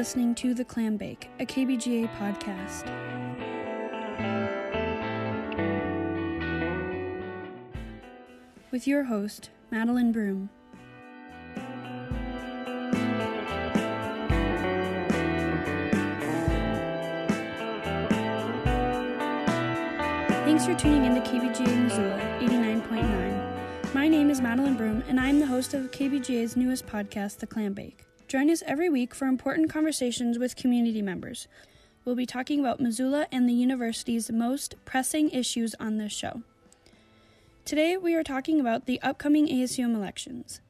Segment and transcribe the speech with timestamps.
[0.00, 2.86] listening to The Clam Bake, a KBGA podcast.
[8.70, 10.48] With your host, Madeline Broom.
[20.46, 23.94] Thanks for tuning in to KBGA Missoula 89.9.
[23.94, 27.46] My name is Madeline Broom, and I am the host of KBGA's newest podcast, The
[27.46, 28.06] Clam Bake.
[28.30, 31.48] Join us every week for important conversations with community members.
[32.04, 36.44] We'll be talking about Missoula and the university's most pressing issues on this show.
[37.64, 40.60] Today, we are talking about the upcoming ASUM elections.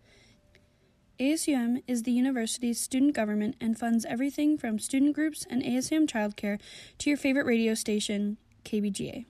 [1.19, 6.59] ASUM is the university's student government and funds everything from student groups and ASUM childcare
[6.97, 9.27] to your favorite radio station, KBGA.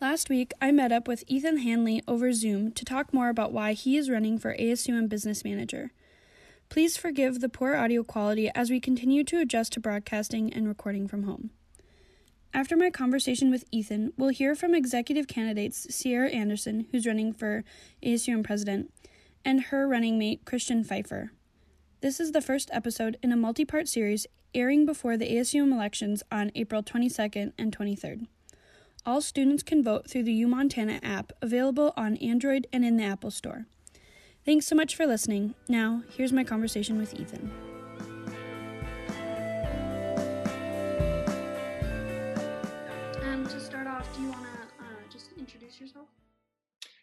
[0.00, 3.74] Last week, I met up with Ethan Hanley over Zoom to talk more about why
[3.74, 5.90] he is running for ASUM Business Manager.
[6.68, 11.08] Please forgive the poor audio quality as we continue to adjust to broadcasting and recording
[11.08, 11.50] from home.
[12.52, 17.64] After my conversation with Ethan, we'll hear from executive candidates Cierra Anderson, who's running for
[18.02, 18.92] ASUM president,
[19.44, 21.30] and her running mate Christian Pfeifer.
[22.02, 26.22] This is the first episode in a multi part series airing before the ASUM elections
[26.30, 28.26] on April 22nd and 23rd.
[29.06, 33.04] All students can vote through the U Montana app available on Android and in the
[33.04, 33.66] Apple Store.
[34.48, 35.54] Thanks so much for listening.
[35.68, 37.52] Now, here's my conversation with Ethan.
[43.22, 46.06] Um, to start off, do you want to uh, just introduce yourself?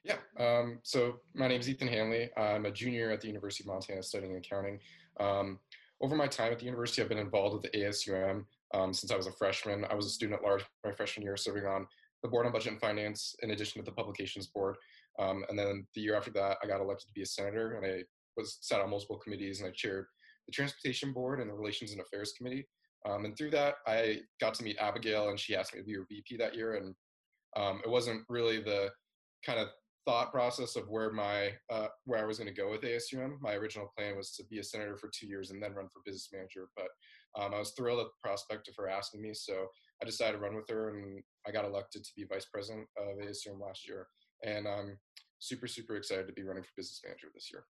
[0.03, 2.31] Yeah, um, so my name is Ethan Hanley.
[2.35, 4.79] I'm a junior at the University of Montana studying accounting.
[5.19, 5.59] Um,
[6.01, 9.15] over my time at the university, I've been involved with the ASUM um, since I
[9.15, 9.85] was a freshman.
[9.85, 11.85] I was a student at large my freshman year, serving on
[12.23, 14.77] the board on budget and finance in addition to the publications board.
[15.19, 17.85] Um, and then the year after that, I got elected to be a senator, and
[17.85, 18.03] I
[18.37, 20.07] was sat on multiple committees, and I chaired
[20.47, 22.67] the transportation board and the relations and affairs committee.
[23.07, 25.93] Um, and through that, I got to meet Abigail, and she asked me to be
[25.93, 26.75] her VP that year.
[26.75, 26.95] And
[27.55, 28.89] um, it wasn't really the
[29.45, 29.69] kind of
[30.05, 33.37] thought process of where my uh, where I was going to go with ASUM.
[33.41, 36.01] My original plan was to be a senator for two years and then run for
[36.05, 36.67] business manager.
[36.75, 36.87] But
[37.41, 39.67] um, I was thrilled at the prospect of her asking me, so
[40.01, 43.17] I decided to run with her, and I got elected to be vice president of
[43.17, 44.07] ASUM last year
[44.43, 44.97] and I'm
[45.39, 47.63] super super excited to be running for business manager this year.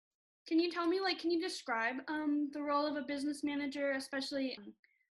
[0.47, 3.91] Can you tell me like can you describe um, the role of a business manager,
[3.91, 4.73] especially um,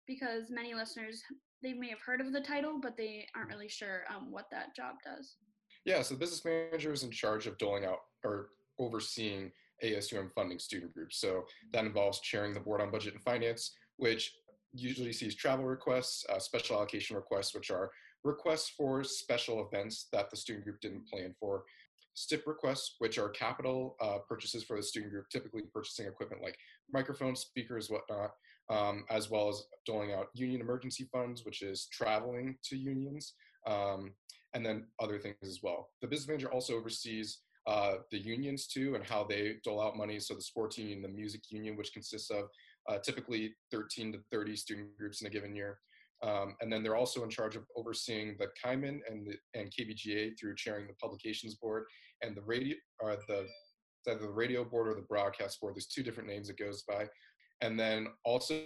[0.07, 1.23] because many listeners
[1.63, 4.75] they may have heard of the title but they aren't really sure um, what that
[4.77, 5.37] job does.
[5.85, 10.59] Yeah, so the business manager is in charge of doling out or overseeing ASUM funding
[10.59, 11.19] student groups.
[11.19, 14.33] So that involves chairing the board on budget and finance, which
[14.73, 17.91] usually sees travel requests, uh, special allocation requests, which are
[18.25, 21.65] requests for special events that the student group didn't plan for,
[22.15, 26.57] STIP requests, which are capital uh, purchases for the student group, typically purchasing equipment like
[26.93, 28.31] microphones, speakers, whatnot,
[28.71, 33.35] um, as well as doling out union emergency funds, which is traveling to unions,
[33.67, 34.13] um,
[34.55, 35.91] and then other things as well.
[36.01, 40.21] The business manager also oversees uh, the unions too and how they dole out money.
[40.21, 42.45] So the sports union, the music union, which consists of
[42.89, 45.79] uh, typically 13 to 30 student groups in a given year,
[46.23, 50.39] um, and then they're also in charge of overseeing the Kaimin and the, and KBGA
[50.39, 51.85] through chairing the publications board
[52.23, 53.47] and the radio or the
[54.07, 55.75] the radio board or the broadcast board.
[55.75, 57.09] There's two different names it goes by,
[57.63, 58.63] and then also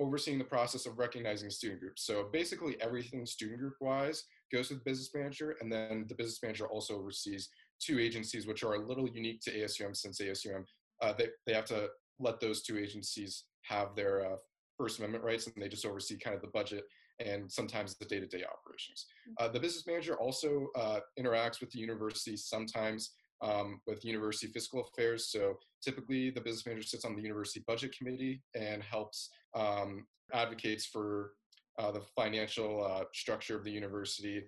[0.00, 2.04] overseeing the process of recognizing student groups.
[2.04, 6.40] So basically everything student group wise goes to the business manager, and then the business
[6.42, 7.48] manager also oversees
[7.80, 10.64] two agencies which are a little unique to ASUM since ASUM
[11.00, 11.88] uh, they they have to
[12.18, 14.36] let those two agencies have their uh,
[14.80, 16.84] First Amendment rights, and they just oversee kind of the budget
[17.18, 19.04] and sometimes the day-to-day operations.
[19.28, 19.44] Mm.
[19.44, 23.10] Uh, the business manager also uh, interacts with the university sometimes
[23.42, 25.30] um, with university fiscal affairs.
[25.30, 30.86] So typically, the business manager sits on the university budget committee and helps um, advocates
[30.86, 31.32] for
[31.78, 34.44] uh, the financial uh, structure of the university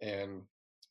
[0.00, 0.40] and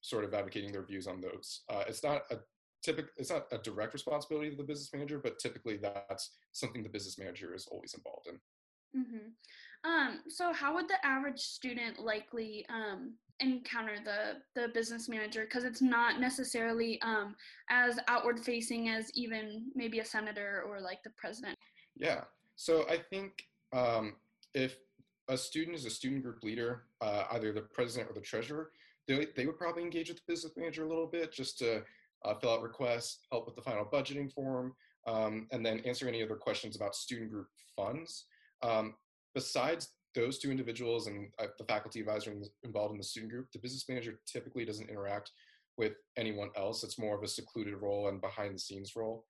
[0.01, 1.61] sort of advocating their views on those.
[1.67, 2.37] Uh, it's not a
[2.83, 6.89] typical it's not a direct responsibility of the business manager but typically that's something the
[6.89, 8.39] business manager is always involved in
[8.95, 9.89] Mm-hmm.
[9.89, 15.43] Um, so how would the average student likely um, encounter the the business manager?
[15.43, 17.35] Because it's not necessarily um,
[17.69, 21.55] as outward facing as even maybe a senator or like the president.
[21.95, 22.21] Yeah.
[22.55, 24.15] So I think um,
[24.53, 24.77] if
[25.29, 28.71] a student is a student group leader, uh, either the president or the treasurer,
[29.07, 31.83] they, they would probably engage with the business manager a little bit just to
[32.25, 34.73] uh, fill out requests, help with the final budgeting form,
[35.05, 38.25] um, and then answer any other questions about student group funds.
[38.61, 38.95] Um,
[39.33, 42.33] besides those two individuals and uh, the faculty advisor
[42.63, 45.31] involved in the student group, the business manager typically doesn't interact
[45.77, 46.83] with anyone else.
[46.83, 49.25] It's more of a secluded role and behind the scenes role.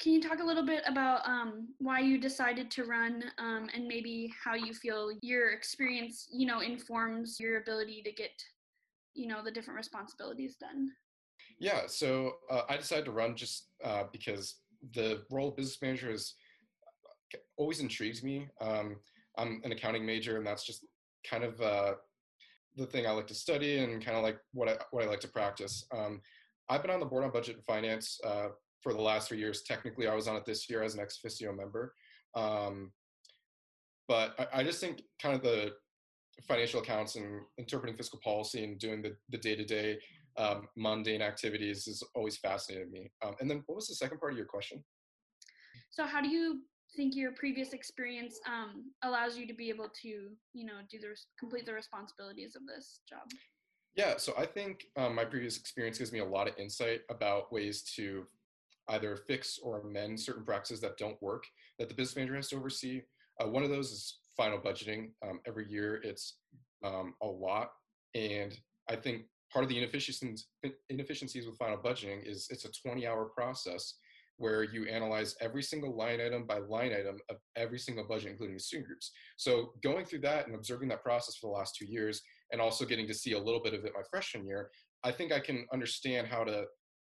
[0.00, 3.86] can you talk a little bit about um, why you decided to run um, and
[3.86, 8.30] maybe how you feel your experience, you know, informs your ability to get,
[9.14, 10.90] you know, the different responsibilities done?
[11.58, 14.56] Yeah, so uh, I decided to run just uh, because
[14.94, 16.34] the role of business manager is
[17.56, 18.48] always intrigues me.
[18.60, 18.96] Um,
[19.38, 20.86] I'm an accounting major, and that's just
[21.28, 21.94] kind of uh,
[22.76, 25.20] the thing I like to study and kind of like what I what I like
[25.20, 25.86] to practice.
[25.94, 26.20] Um,
[26.68, 28.48] I've been on the board on budget and finance uh,
[28.80, 29.62] for the last three years.
[29.62, 31.94] Technically, I was on it this year as an ex officio member.
[32.34, 32.92] Um,
[34.08, 35.72] but I, I, just think kind of the
[36.48, 39.98] financial accounts and interpreting fiscal policy and doing the, the day-to-day
[40.38, 43.10] um, mundane activities is always fascinated me.
[43.24, 44.82] Um, and then what was the second part of your question?
[45.90, 46.62] So how do you
[46.96, 50.08] think your previous experience um, allows you to be able to,
[50.52, 53.28] you know, do the complete the responsibilities of this job?
[53.94, 57.52] Yeah, so I think um, my previous experience gives me a lot of insight about
[57.52, 58.26] ways to
[58.88, 61.44] either fix or amend certain practices that don't work
[61.78, 63.02] that the business manager has to oversee.
[63.40, 65.10] Uh, one of those is final budgeting.
[65.22, 66.38] Um, every year it's
[66.82, 67.72] um, a lot.
[68.14, 69.22] And I think
[69.52, 70.46] part of the inefficiencies,
[70.88, 73.94] inefficiencies with final budgeting is it's a 20 hour process
[74.38, 78.56] where you analyze every single line item by line item of every single budget, including
[78.56, 79.12] the student groups.
[79.36, 82.84] So going through that and observing that process for the last two years, and also
[82.84, 84.70] getting to see a little bit of it my freshman year,
[85.04, 86.64] I think I can understand how to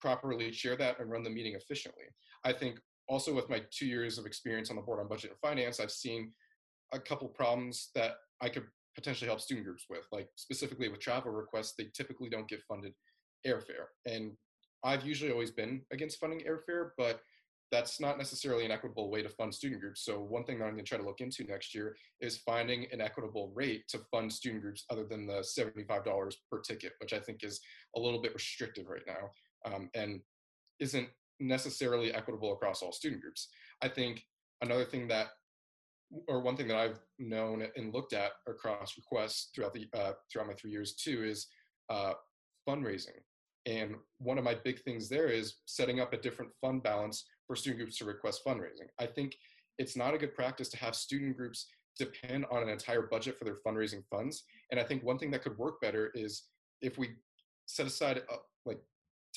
[0.01, 2.05] properly share that and run the meeting efficiently.
[2.45, 2.79] I think
[3.09, 5.91] also with my two years of experience on the board on budget and finance, I've
[5.91, 6.33] seen
[6.93, 11.33] a couple problems that I could potentially help student groups with, like specifically with travel
[11.33, 12.93] requests, they typically don't get funded
[13.47, 13.87] airfare.
[14.07, 14.33] And
[14.85, 17.21] I've usually always been against funding airfare, but
[17.73, 20.05] that's not necessarily an equitable way to fund student groups.
[20.05, 22.87] So one thing that I'm going to try to look into next year is finding
[22.93, 27.19] an equitable rate to fund student groups other than the $75 per ticket, which I
[27.19, 27.61] think is
[27.97, 30.21] a little bit restrictive right now um, and
[30.81, 31.09] isn't
[31.41, 33.49] necessarily equitable across all student groups.
[33.81, 34.23] I think
[34.61, 35.29] another thing that,
[36.29, 40.49] or one thing that I've known and looked at across requests throughout the uh, throughout
[40.49, 41.47] my three years too is
[41.89, 42.13] uh,
[42.69, 43.17] fundraising.
[43.67, 47.57] And one of my big things there is setting up a different fund balance for
[47.57, 48.89] student groups to request fundraising.
[48.99, 49.37] I think
[49.79, 51.67] it's not a good practice to have student groups
[51.99, 54.45] depend on an entire budget for their fundraising funds.
[54.71, 56.45] And I think one thing that could work better is
[56.81, 57.11] if we
[57.67, 58.79] set aside uh, like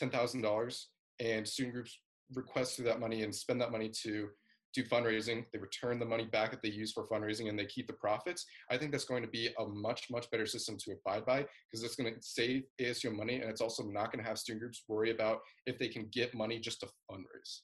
[0.01, 0.83] $10,000
[1.19, 1.99] and student groups
[2.33, 4.29] request through that money and spend that money to
[4.75, 7.87] do fundraising, they return the money back that they use for fundraising and they keep
[7.87, 8.45] the profits.
[8.69, 11.83] I think that's going to be a much, much better system to abide by because
[11.83, 14.83] it's going to save ASU money and it's also not going to have student groups
[14.87, 17.61] worry about if they can get money just to fundraise.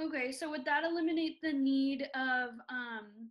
[0.00, 3.30] Okay, so would that eliminate the need of um,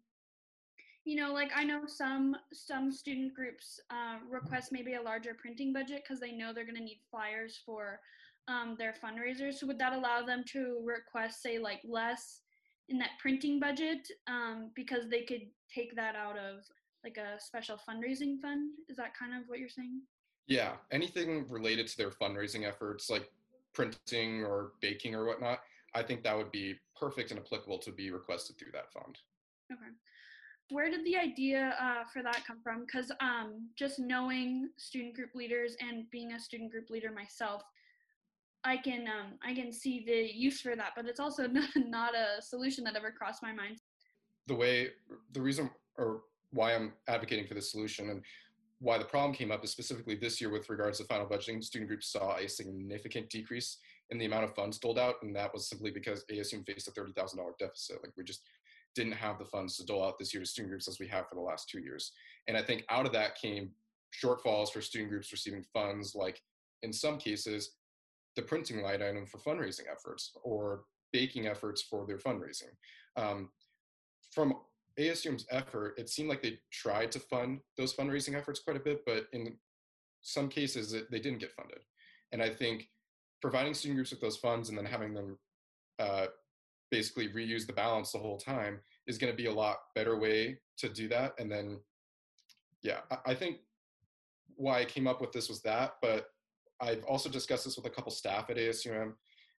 [1.04, 5.74] you know like i know some some student groups uh, request maybe a larger printing
[5.74, 8.00] budget because they know they're going to need flyers for
[8.48, 12.42] um, their fundraisers so would that allow them to request say like less
[12.90, 16.64] in that printing budget um, because they could take that out of
[17.04, 18.72] like a special fundraising fund?
[18.90, 20.02] Is that kind of what you're saying?
[20.48, 23.30] Yeah anything related to their fundraising efforts like
[23.74, 25.60] printing or baking or whatnot
[25.94, 29.18] i think that would be perfect and applicable to be requested through that fund.
[29.74, 29.92] Okay.
[30.70, 32.86] Where did the idea uh, for that come from?
[32.86, 37.64] Because um, just knowing student group leaders and being a student group leader myself,
[38.64, 42.14] I can um, I can see the use for that, but it's also not, not
[42.16, 43.78] a solution that ever crossed my mind.
[44.48, 44.90] The way,
[45.34, 48.22] the reason, or why I'm advocating for this solution and
[48.80, 51.88] why the problem came up is specifically this year with regards to final budgeting, student
[51.88, 53.78] groups saw a significant decrease
[54.10, 56.92] in the amount of funds doled out, and that was simply because ASU faced a
[56.92, 57.98] $30,000 deficit.
[58.04, 58.42] Like we just
[58.96, 61.30] didn't have the funds to dole out this year to student groups as we have
[61.30, 62.12] for the last two years.
[62.48, 63.70] And I think out of that came
[64.12, 66.42] shortfalls for student groups receiving funds, like
[66.84, 67.76] in some cases,
[68.36, 72.72] the printing line item for fundraising efforts or baking efforts for their fundraising.
[73.18, 73.50] Um,
[74.32, 74.54] from
[74.98, 79.02] ASUM's effort, it seemed like they tried to fund those fundraising efforts quite a bit,
[79.06, 79.58] but in
[80.22, 81.80] some cases, it, they didn't get funded.
[82.32, 82.88] And I think
[83.42, 85.38] providing student groups with those funds and then having them
[86.00, 86.28] uh,
[86.92, 90.58] basically reuse the balance the whole time is going to be a lot better way
[90.78, 91.34] to do that.
[91.40, 91.80] And then,
[92.84, 93.58] yeah, I, I think
[94.56, 96.28] why I came up with this was that, but
[96.82, 99.14] I've also discussed this with a couple staff at ASUM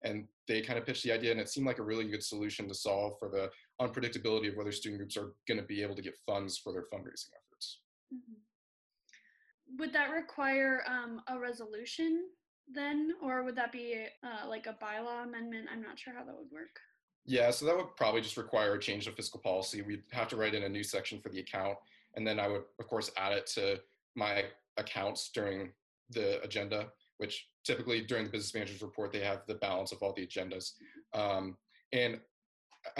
[0.05, 2.69] and they kind of pitched the idea and it seemed like a really good solution
[2.69, 3.51] to solve for the
[3.81, 6.83] unpredictability of whether student groups are going to be able to get funds for their
[6.83, 7.81] fundraising efforts.
[8.13, 9.79] Mm-hmm.
[9.79, 12.25] Would that require um, a resolution
[12.69, 15.69] then, or would that be uh, like a bylaw amendment?
[15.73, 16.79] I'm not sure how that would work.
[17.25, 19.83] Yeah, so that would probably just require a change of fiscal policy.
[19.83, 21.79] We'd have to write in a new section for the account,
[22.17, 23.81] and then I would, of course, add it to
[24.17, 24.45] my
[24.77, 25.73] accounts during
[26.11, 26.89] the agenda,
[27.23, 30.73] which typically during the business manager's report, they have the balance of all the agendas.
[31.15, 31.57] Um,
[31.93, 32.13] And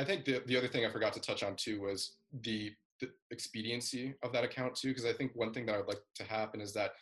[0.01, 3.09] I think the, the other thing I forgot to touch on too was the, the
[3.33, 6.25] expediency of that account too, because I think one thing that I would like to
[6.25, 6.93] happen is that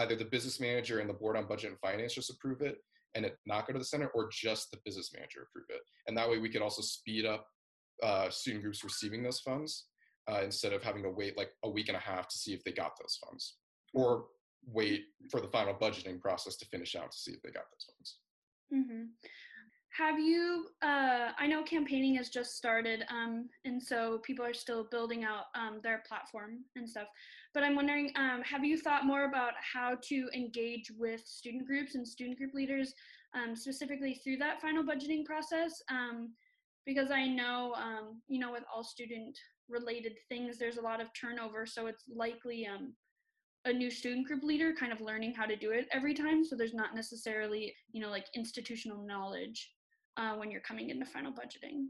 [0.00, 2.76] either the business manager and the board on budget and finance just approve it
[3.14, 5.82] and it not go to the center or just the business manager approve it.
[6.06, 7.46] And that way we could also speed up
[8.02, 9.86] uh, student groups receiving those funds
[10.28, 12.64] uh, instead of having to wait like a week and a half to see if
[12.64, 13.58] they got those funds
[13.94, 14.24] or
[14.66, 17.86] wait for the final budgeting process to finish out to see if they got those
[17.86, 18.18] funds.
[18.72, 19.04] Mm-hmm.
[19.96, 20.66] Have you?
[20.82, 25.44] Uh, I know campaigning has just started, um, and so people are still building out
[25.54, 27.06] um, their platform and stuff.
[27.52, 31.94] But I'm wondering, um, have you thought more about how to engage with student groups
[31.94, 32.92] and student group leaders,
[33.34, 35.80] um, specifically through that final budgeting process?
[35.88, 36.32] Um,
[36.84, 41.66] because I know, um, you know, with all student-related things, there's a lot of turnover,
[41.66, 42.66] so it's likely
[43.64, 46.54] a new student group leader kind of learning how to do it every time so
[46.54, 49.70] there's not necessarily you know like institutional knowledge
[50.16, 51.86] uh, when you're coming into final budgeting?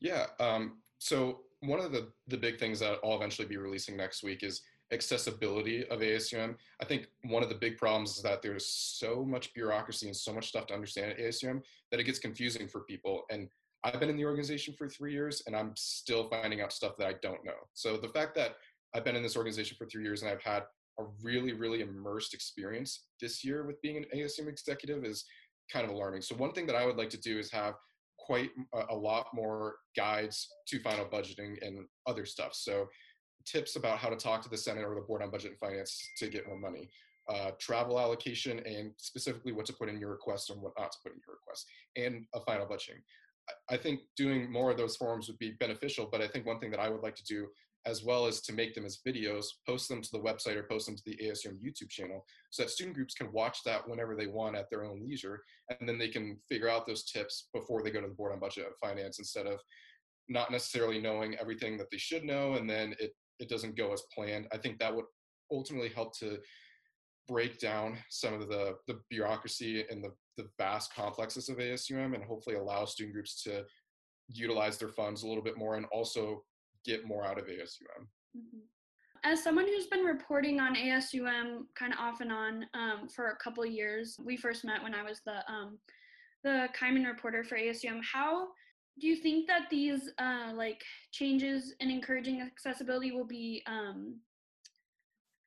[0.00, 0.26] Yeah.
[0.40, 4.42] Um, so one of the the big things that I'll eventually be releasing next week
[4.42, 6.56] is accessibility of ASUM.
[6.80, 10.32] I think one of the big problems is that there's so much bureaucracy and so
[10.32, 13.22] much stuff to understand at ASUM that it gets confusing for people.
[13.30, 13.48] And
[13.82, 17.08] I've been in the organization for three years and I'm still finding out stuff that
[17.08, 17.56] I don't know.
[17.72, 18.56] So the fact that
[18.94, 20.64] I've been in this organization for three years and I've had
[20.98, 25.24] a really, really immersed experience this year with being an ASUM executive is
[25.72, 26.22] kind of alarming.
[26.22, 27.74] So one thing that I would like to do is have
[28.18, 32.54] quite a, a lot more guides to final budgeting and other stuff.
[32.54, 32.88] So
[33.44, 36.00] tips about how to talk to the Senate or the Board on Budget and Finance
[36.18, 36.90] to get more money.
[37.28, 40.98] Uh, travel allocation and specifically what to put in your request and what not to
[41.02, 43.00] put in your request, and a final budgeting.
[43.70, 46.70] I think doing more of those forums would be beneficial, but I think one thing
[46.70, 47.46] that I would like to do
[47.86, 50.86] as well as to make them as videos, post them to the website or post
[50.86, 54.26] them to the ASUM YouTube channel so that student groups can watch that whenever they
[54.26, 55.42] want at their own leisure.
[55.68, 58.40] And then they can figure out those tips before they go to the board on
[58.40, 59.60] budget and finance instead of
[60.28, 64.02] not necessarily knowing everything that they should know and then it, it doesn't go as
[64.14, 64.46] planned.
[64.52, 65.04] I think that would
[65.52, 66.38] ultimately help to
[67.28, 72.24] break down some of the, the bureaucracy and the, the vast complexes of ASUM and
[72.24, 73.64] hopefully allow student groups to
[74.28, 76.42] utilize their funds a little bit more and also
[76.84, 78.06] get more out of ASUM.
[78.36, 78.58] Mm-hmm.
[79.24, 83.36] As someone who's been reporting on ASUM kind of off and on um, for a
[83.36, 85.78] couple years, we first met when I was the um,
[86.42, 88.00] the Kaimin reporter for ASUM.
[88.04, 88.48] How
[89.00, 94.20] do you think that these uh, like changes in encouraging accessibility will be um,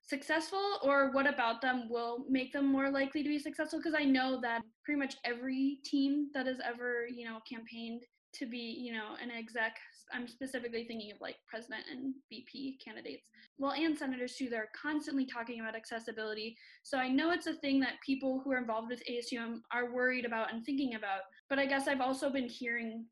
[0.02, 3.78] successful, or what about them will make them more likely to be successful?
[3.78, 8.02] Because I know that pretty much every team that has ever you know campaigned
[8.38, 9.78] to be, you know, an exec.
[10.14, 13.30] I'm specifically thinking of like president and VP candidates.
[13.58, 16.56] Well, and senators too, they're constantly talking about accessibility.
[16.84, 20.26] So I know it's a thing that people who are involved with ASUM are worried
[20.26, 21.22] about and thinking about.
[21.50, 23.06] But I guess I've also been hearing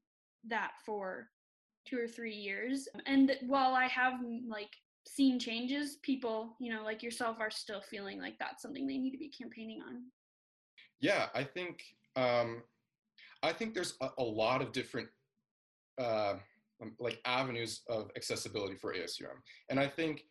[0.47, 1.27] that for
[1.87, 2.87] two or three years.
[3.05, 4.13] And while I have
[4.47, 4.71] like
[5.07, 9.11] seen changes, people, you know, like yourself are still feeling like that's something they need
[9.11, 10.03] to be campaigning on.
[10.99, 11.81] Yeah, I think
[12.15, 12.63] um,
[13.43, 15.09] I think there's a, a lot of different
[15.97, 16.35] uh,
[16.81, 19.37] Um, like avenues of accessibility for ASUM,
[19.69, 20.23] and I think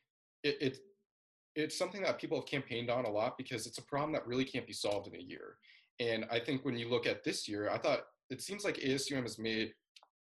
[0.43, 0.79] it, it
[1.55, 4.45] it's something that people have campaigned on a lot because it's a problem that really
[4.45, 5.57] can't be solved in a year.
[6.01, 9.23] And I think when you look at this year, I thought it seems like ASUM
[9.23, 9.73] has made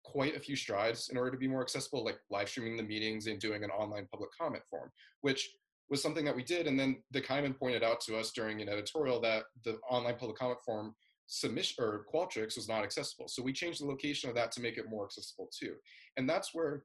[0.05, 3.27] quite a few strides in order to be more accessible, like live streaming the meetings
[3.27, 5.51] and doing an online public comment form, which
[5.89, 6.67] was something that we did.
[6.67, 10.39] And then the Kaimin pointed out to us during an editorial that the online public
[10.39, 10.95] comment form
[11.27, 13.29] submission or Qualtrics was not accessible.
[13.29, 15.75] So we changed the location of that to make it more accessible too.
[16.21, 16.85] And that's where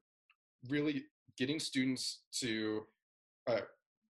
[0.70, 1.04] really
[1.36, 2.84] getting students to
[3.46, 3.60] uh,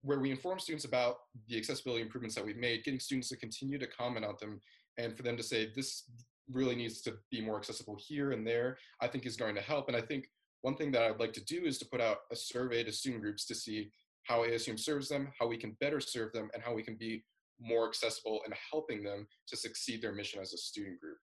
[0.03, 1.17] where we inform students about
[1.49, 4.61] the accessibility improvements that we've made, getting students to continue to comment on them
[4.99, 6.05] and for them to say this
[6.53, 9.89] really needs to be more accessible here and there, I think is going to help.
[9.89, 10.29] And I think
[10.63, 13.21] one thing that I'd like to do is to put out a survey to student
[13.21, 13.91] groups to see
[14.23, 17.25] how ASUM serves them, how we can better serve them, and how we can be
[17.61, 21.19] more accessible and helping them to succeed their mission as a student group.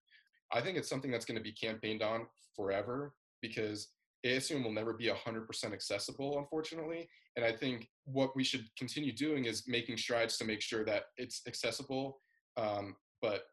[0.51, 3.89] I think it's something that's going to be campaigned on forever because
[4.25, 7.07] ASUM will never be 100% accessible, unfortunately.
[7.35, 11.03] And I think what we should continue doing is making strides to make sure that
[11.17, 12.21] it's accessible,
[12.57, 13.43] um, but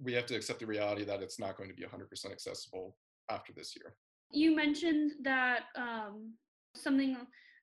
[0.00, 2.96] we have to accept the reality that it's not going to be 100% accessible
[3.30, 3.94] after this year.
[4.30, 6.32] You mentioned that um,
[6.74, 7.16] something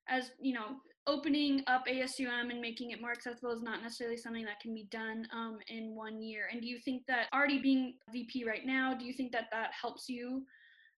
[0.09, 4.45] as you know opening up ASUM and making it more accessible is not necessarily something
[4.45, 6.43] that can be done um, in one year.
[6.51, 9.71] And do you think that already being VP right now, do you think that that
[9.79, 10.43] helps you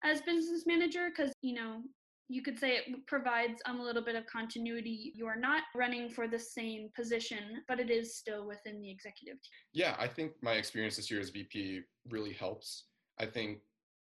[0.04, 1.09] as business manager?
[1.09, 1.82] Because, you know,
[2.28, 5.12] you could say it provides um, a little bit of continuity.
[5.14, 9.35] You are not running for the same position, but it is still within the executive
[9.35, 9.50] team.
[9.73, 12.85] Yeah, I think my experience this year as VP really helps.
[13.18, 13.59] I think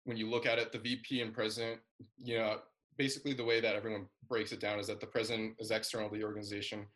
[0.05, 1.81] when you look at it, the VP and president,
[2.17, 2.59] you know,
[2.97, 6.17] basically the way that everyone breaks it down is that the president is external to
[6.17, 6.87] the organization.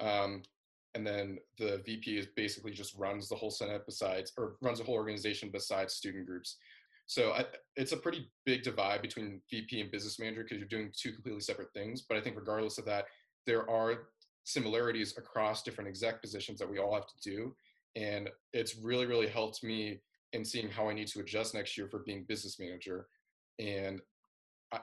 [0.00, 0.42] Um,
[0.94, 4.84] and then the VP is basically just runs the whole Senate besides, or runs the
[4.84, 6.56] whole organization besides student groups.
[7.08, 10.92] So I, it's a pretty big divide between VP and business manager because you're doing
[10.94, 12.02] two completely separate things.
[12.02, 13.06] But I think regardless of that,
[13.46, 14.08] there are
[14.44, 17.56] similarities across different exec positions that we all have to do.
[17.96, 20.00] And it's really, really helped me
[20.34, 23.08] in seeing how I need to adjust next year for being business manager.
[23.58, 24.02] And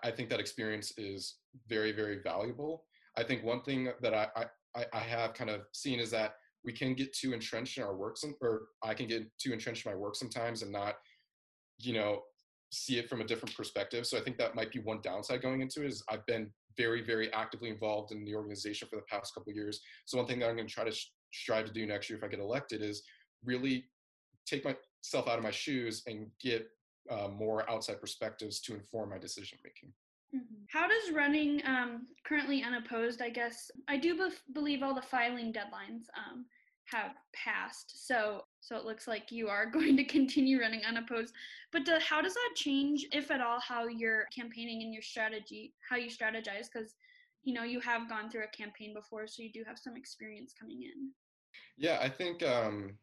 [0.03, 1.35] I, think that experience is
[1.67, 2.85] very, very valuable.
[3.15, 4.27] I think one thing that I,
[4.75, 7.95] I, I have kind of seen is that we can get too entrenched in our
[7.95, 10.95] work, some, or I can get too entrenched in my work sometimes and not,
[11.79, 12.21] you know,
[12.71, 14.05] see it from a different perspective.
[14.05, 17.01] So I think that might be one downside going into it is I've been very,
[17.01, 19.79] very actively involved in the organization for the past couple years.
[20.05, 22.17] So one thing that I'm going to try to sh- strive to do next year
[22.17, 23.03] if I get elected is
[23.43, 23.85] really
[24.45, 26.67] take myself out of my shoes and get
[27.09, 29.93] uh, more outside perspectives to inform my decision making.
[30.35, 30.63] Mm-hmm.
[30.69, 33.21] How does running um, currently unopposed?
[33.21, 36.45] I guess I do be- believe all the filing deadlines um,
[36.91, 41.33] have passed, so so it looks like you are going to continue running unopposed.
[41.71, 45.97] But how does that change, if at all, how you're campaigning and your strategy, how
[45.97, 46.67] you strategize?
[46.71, 46.95] Because
[47.43, 50.53] you know you have gone through a campaign before, so you do have some experience
[50.59, 51.11] coming in.
[51.77, 52.97] Yeah, I think um,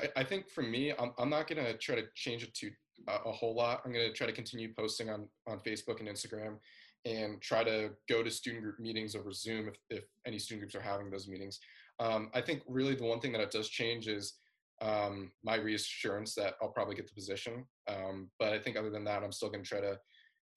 [0.00, 2.70] I, I think for me, I'm I'm not gonna try to change it to
[3.08, 3.82] a, whole lot.
[3.84, 6.56] I'm going to try to continue posting on, on Facebook and Instagram
[7.04, 10.74] and try to go to student group meetings over Zoom if, if any student groups
[10.74, 11.60] are having those meetings.
[12.00, 14.34] Um, I think really the one thing that it does change is
[14.82, 17.64] um, my reassurance that I'll probably get the position.
[17.88, 19.98] Um, but I think other than that, I'm still going to try to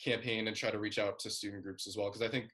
[0.04, 2.08] campaign and try to reach out to student groups as well.
[2.08, 2.50] Because I think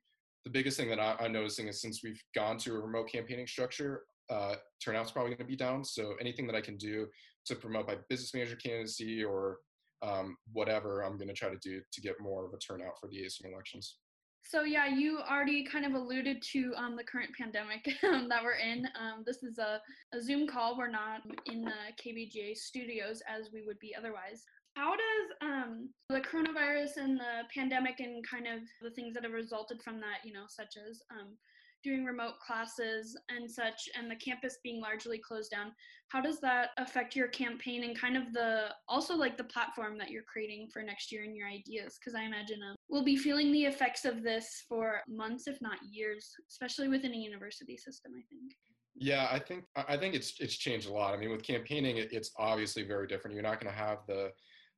[0.46, 3.48] the biggest thing that I, am noticing is since we've gone to a remote campaigning
[3.48, 5.84] structure, uh, turnout's probably going to be down.
[5.84, 7.08] So anything that I can do
[7.46, 9.58] to promote my business manager candidacy or
[10.02, 13.08] um, whatever I'm going to try to do to get more of a turnout for
[13.08, 13.98] the ASUM elections.
[14.46, 18.86] So yeah, you already kind of alluded to um, the current pandemic that we're in.
[19.00, 19.82] Um, this is a,
[20.14, 20.78] a Zoom call.
[20.78, 21.72] We're not in the
[22.04, 24.44] KBGA studios as we would be otherwise.
[24.76, 29.34] How does um, the coronavirus and the pandemic and kind of the things that have
[29.34, 31.38] resulted from that, you know, such as um,
[31.84, 35.72] doing remote classes and such and the campus being largely closed down
[36.14, 40.12] how does that affect your campaign and kind of the also like the platform that
[40.12, 41.98] you're creating for next year and your ideas?
[42.00, 45.78] Because i imagine um, we'll be feeling the effects of this for months if not
[45.92, 48.54] years especially within a university system i think.
[48.96, 51.16] Yeah i think i think it's it's changed a lot.
[51.16, 53.34] I mean with campaigning it's obviously very different.
[53.34, 54.30] You're not going to have the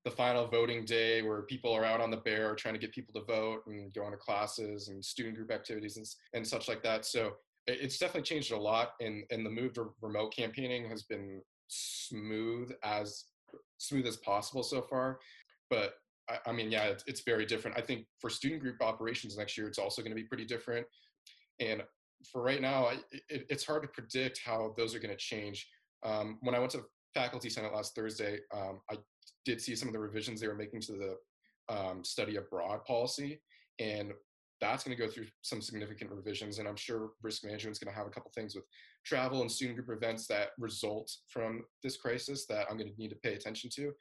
[0.06, 3.14] the final voting day where people are out on the bear trying to get people
[3.20, 7.06] to vote and going to classes and student group activities and, and such like that.
[7.06, 7.34] So
[7.66, 12.72] it's definitely changed a lot and, and the move to remote campaigning has been smooth
[12.84, 13.26] as
[13.80, 15.18] smooth as possible so far.
[15.72, 15.96] But
[16.30, 17.76] I, I mean, yeah, it's, it's very different.
[17.76, 20.86] I think for student group operations next year, it's also going to be pretty different.
[21.60, 21.82] And
[22.32, 25.68] for right now, it, it's hard to predict how those are going to change.
[26.04, 26.84] Um, when I went to
[27.16, 28.98] faculty senate last Thursday, um, I
[29.46, 33.42] did see some of the revisions they were making to the um, study abroad policy,
[33.80, 34.14] and
[34.62, 36.60] that's going to go through some significant revisions.
[36.60, 38.64] And I'm sure risk management is going to have a couple things with
[39.06, 43.10] travel and student group events that result from this crisis that I'm going to need
[43.10, 43.92] to pay attention to.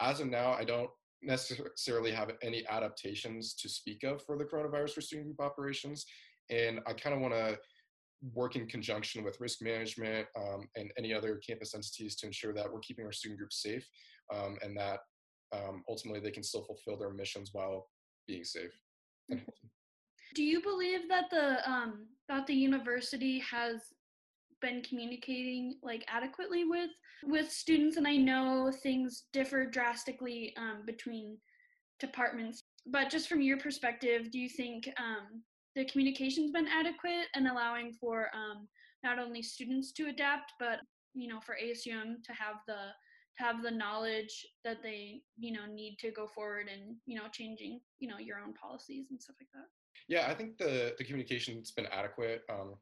[0.00, 0.90] As of now, I don't
[1.22, 6.04] necessarily have any adaptations to speak of for the coronavirus for student group operations.
[6.50, 7.58] And I kind of want to
[8.34, 12.72] work in conjunction with risk management um, and any other campus entities to ensure that
[12.72, 13.88] we're keeping our student groups safe
[14.32, 15.00] um, and that
[15.52, 17.88] um, ultimately they can still fulfill their missions while
[18.26, 18.72] being safe.
[19.30, 19.44] Mm-hmm.
[20.34, 23.82] Do you believe that the um, that the university has
[24.62, 26.90] been communicating like adequately with
[27.24, 27.98] with students?
[27.98, 31.36] And I know things differ drastically um, between
[32.00, 35.42] departments, but just from your perspective, do you think um,
[35.76, 38.66] the communication's been adequate and allowing for um,
[39.04, 40.78] not only students to adapt, but
[41.14, 42.88] you know for ASUM to have the
[43.36, 47.80] have the knowledge that they you know need to go forward and you know changing
[47.98, 49.68] you know your own policies and stuff like that.
[50.08, 52.42] Yeah, I think the the communication's been adequate.
[52.50, 52.74] Um,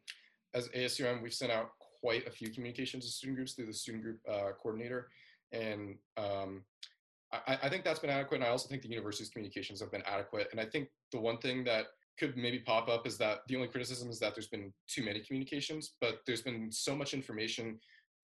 [0.54, 4.02] as ASUM, we've sent out quite a few communications to student groups through the student
[4.02, 5.08] group uh, coordinator,
[5.52, 6.64] and um,
[7.32, 8.36] I, I think that's been adequate.
[8.36, 10.48] And I also think the university's communications have been adequate.
[10.50, 11.86] And I think the one thing that
[12.18, 15.20] could maybe pop up is that the only criticism is that there's been too many
[15.20, 17.78] communications, but there's been so much information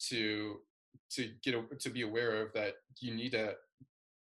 [0.09, 0.61] to
[1.11, 3.55] to get to be aware of that you need to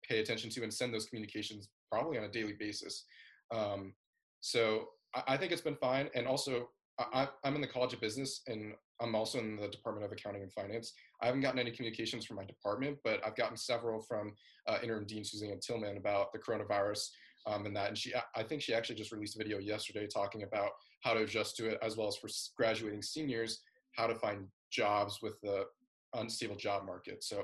[0.08, 3.06] pay attention to and send those communications probably on a daily basis.
[3.52, 3.94] Um,
[4.42, 8.02] so I, I, think it's been fine, and also I, am in the College of
[8.02, 10.94] Business, and I'm also in the Department of Accounting and Finance.
[11.22, 14.34] I haven't gotten any communications from my department, but I've gotten several from
[14.68, 17.08] uh, Interim Dean Suzanne Tilleman about the coronavirus
[17.48, 17.88] um, and that.
[17.88, 21.24] And she, I think she actually just released a video yesterday talking about how to
[21.24, 23.62] adjust to it, as well as for graduating seniors,
[23.96, 25.66] how to find jobs with the
[26.14, 27.24] unstable job market.
[27.24, 27.44] So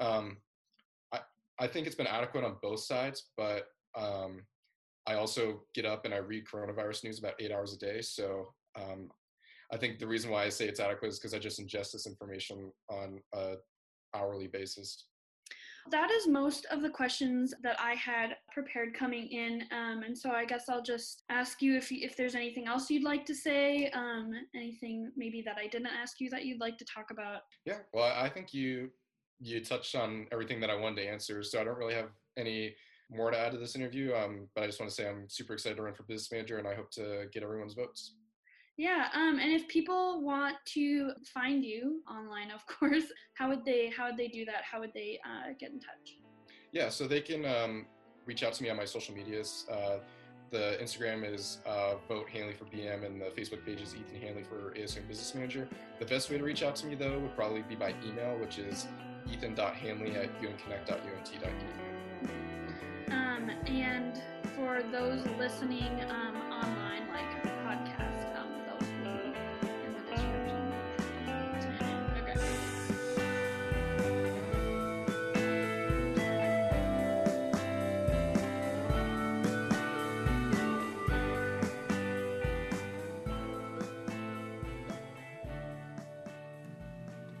[0.00, 0.38] um,
[1.12, 1.20] I,
[1.58, 4.42] I think it's been adequate on both sides, but um,
[5.06, 8.02] I also get up and I read coronavirus news about eight hours a day.
[8.02, 9.08] So um,
[9.72, 12.06] I think the reason why I say it's adequate is because I just ingest this
[12.06, 13.54] information on a
[14.14, 15.06] hourly basis.
[15.90, 20.30] That is most of the questions that I had prepared coming in, um, and so
[20.30, 23.88] I guess I'll just ask you if if there's anything else you'd like to say,
[23.90, 27.42] um, anything maybe that I didn't ask you that you'd like to talk about.
[27.64, 28.90] Yeah, well, I think you
[29.38, 32.74] you touched on everything that I wanted to answer, so I don't really have any
[33.10, 34.12] more to add to this interview.
[34.14, 36.58] Um, but I just want to say I'm super excited to run for business manager,
[36.58, 38.14] and I hope to get everyone's votes.
[38.76, 43.88] Yeah, um, and if people want to find you online, of course, how would they
[43.88, 44.62] how would they do that?
[44.70, 46.18] How would they uh, get in touch?
[46.72, 47.86] Yeah, so they can um,
[48.26, 49.66] reach out to me on my social medias.
[49.70, 49.98] Uh,
[50.50, 54.44] the Instagram is uh, vote Hanley for BM, and the Facebook page is Ethan Hanley
[54.44, 55.68] for ASUM Business Manager.
[55.98, 58.58] The best way to reach out to me though would probably be by email, which
[58.58, 58.86] is
[59.32, 61.50] ethan.hanley at umconnect.umt.edu.
[63.10, 64.22] Um, and
[64.54, 67.45] for those listening um, online, like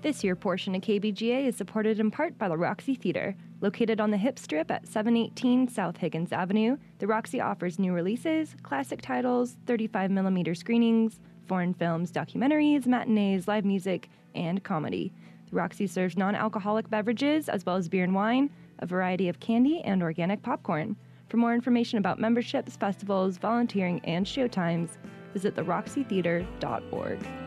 [0.06, 3.34] This year portion of KBGA is supported in part by the Roxy Theater.
[3.60, 8.54] Located on the hip strip at 718 South Higgins Avenue, the Roxy offers new releases,
[8.62, 15.12] classic titles, 35mm screenings, foreign films, documentaries, matinees, live music, and comedy.
[15.50, 19.40] The Roxy serves non alcoholic beverages as well as beer and wine, a variety of
[19.40, 20.94] candy, and organic popcorn.
[21.28, 24.98] For more information about memberships, festivals, volunteering, and showtimes,
[25.34, 27.45] visit theroxytheater.org.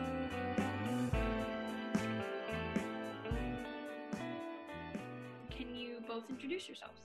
[6.60, 7.00] introduce yourselves.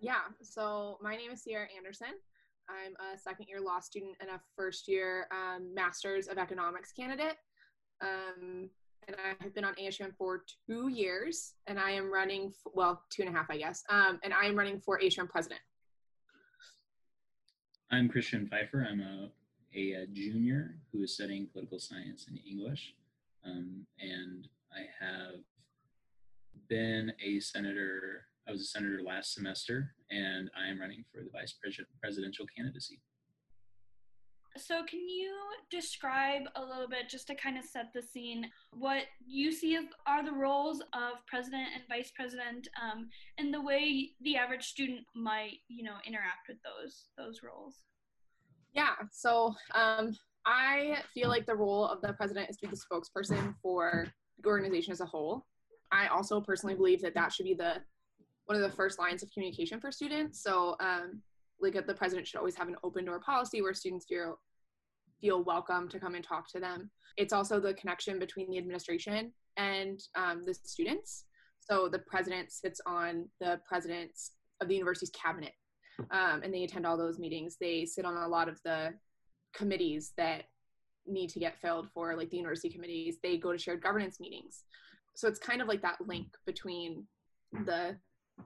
[0.00, 2.14] Yeah, so my name is Cierra Anderson.
[2.68, 7.36] I'm a second year law student and a first year um, Masters of Economics candidate.
[8.00, 8.70] Um,
[9.08, 13.02] and I have been on ASUM for two years, and I am running, f- well,
[13.10, 13.82] two and a half, I guess.
[13.88, 15.60] Um, and I am running for ASUM president.
[17.90, 18.86] I'm Christian Pfeifer.
[18.86, 19.30] I'm a,
[19.74, 22.94] a, a junior who is studying political science and English.
[23.44, 25.40] Um, and I have
[26.68, 31.30] been a senator I was a senator last semester, and I am running for the
[31.30, 31.54] vice
[32.02, 33.00] presidential candidacy.
[34.56, 35.32] So, can you
[35.70, 39.84] describe a little bit, just to kind of set the scene, what you see as
[40.04, 43.08] are the roles of president and vice president, um,
[43.38, 47.84] and the way the average student might, you know, interact with those those roles?
[48.74, 48.94] Yeah.
[49.12, 53.54] So, um, I feel like the role of the president is to be the spokesperson
[53.62, 54.08] for
[54.42, 55.46] the organization as a whole.
[55.92, 57.76] I also personally believe that that should be the
[58.50, 60.42] one of the first lines of communication for students.
[60.42, 61.22] So, um,
[61.60, 64.40] like the president should always have an open door policy where students feel
[65.20, 66.90] feel welcome to come and talk to them.
[67.16, 71.26] It's also the connection between the administration and um, the students.
[71.60, 75.52] So the president sits on the president's of the university's cabinet,
[76.10, 77.56] um, and they attend all those meetings.
[77.60, 78.94] They sit on a lot of the
[79.54, 80.46] committees that
[81.06, 83.18] need to get filled for like the university committees.
[83.22, 84.64] They go to shared governance meetings.
[85.14, 87.06] So it's kind of like that link between
[87.52, 87.96] the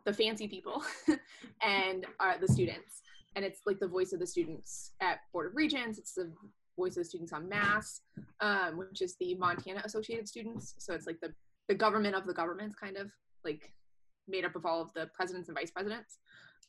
[0.05, 0.83] the fancy people
[1.63, 3.03] and uh, the students.
[3.37, 5.99] And it's like the voice of the students at board of regents.
[5.99, 6.33] It's the
[6.77, 8.01] voice of the students on MAS
[8.41, 10.75] um, which is the montana associated students.
[10.79, 11.33] So it's like the
[11.69, 13.11] the government of the governments kind of
[13.45, 13.73] like
[14.29, 16.19] made up of all of the presidents and vice presidents.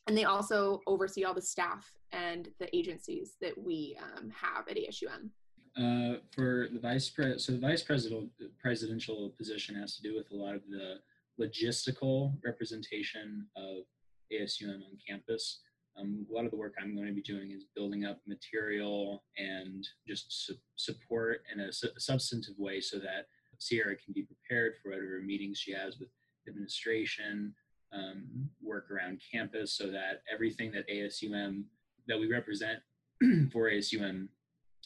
[0.06, 4.76] And they also oversee all the staff and the agencies that we um, have at
[4.76, 5.30] asum
[5.76, 10.30] uh, for the vice president so the vice presidential presidential position has to do with
[10.30, 10.96] a lot of the
[11.40, 13.84] logistical representation of
[14.32, 15.60] ASUM on campus.
[15.98, 19.24] Um, a lot of the work I'm going to be doing is building up material
[19.38, 23.26] and just su- support in a su- substantive way so that
[23.58, 26.10] Cierra can be prepared for whatever meetings she has with
[26.46, 27.54] administration,
[27.92, 31.64] um, work around campus, so that everything that ASUM
[32.08, 32.80] that we represent
[33.52, 34.28] for ASUM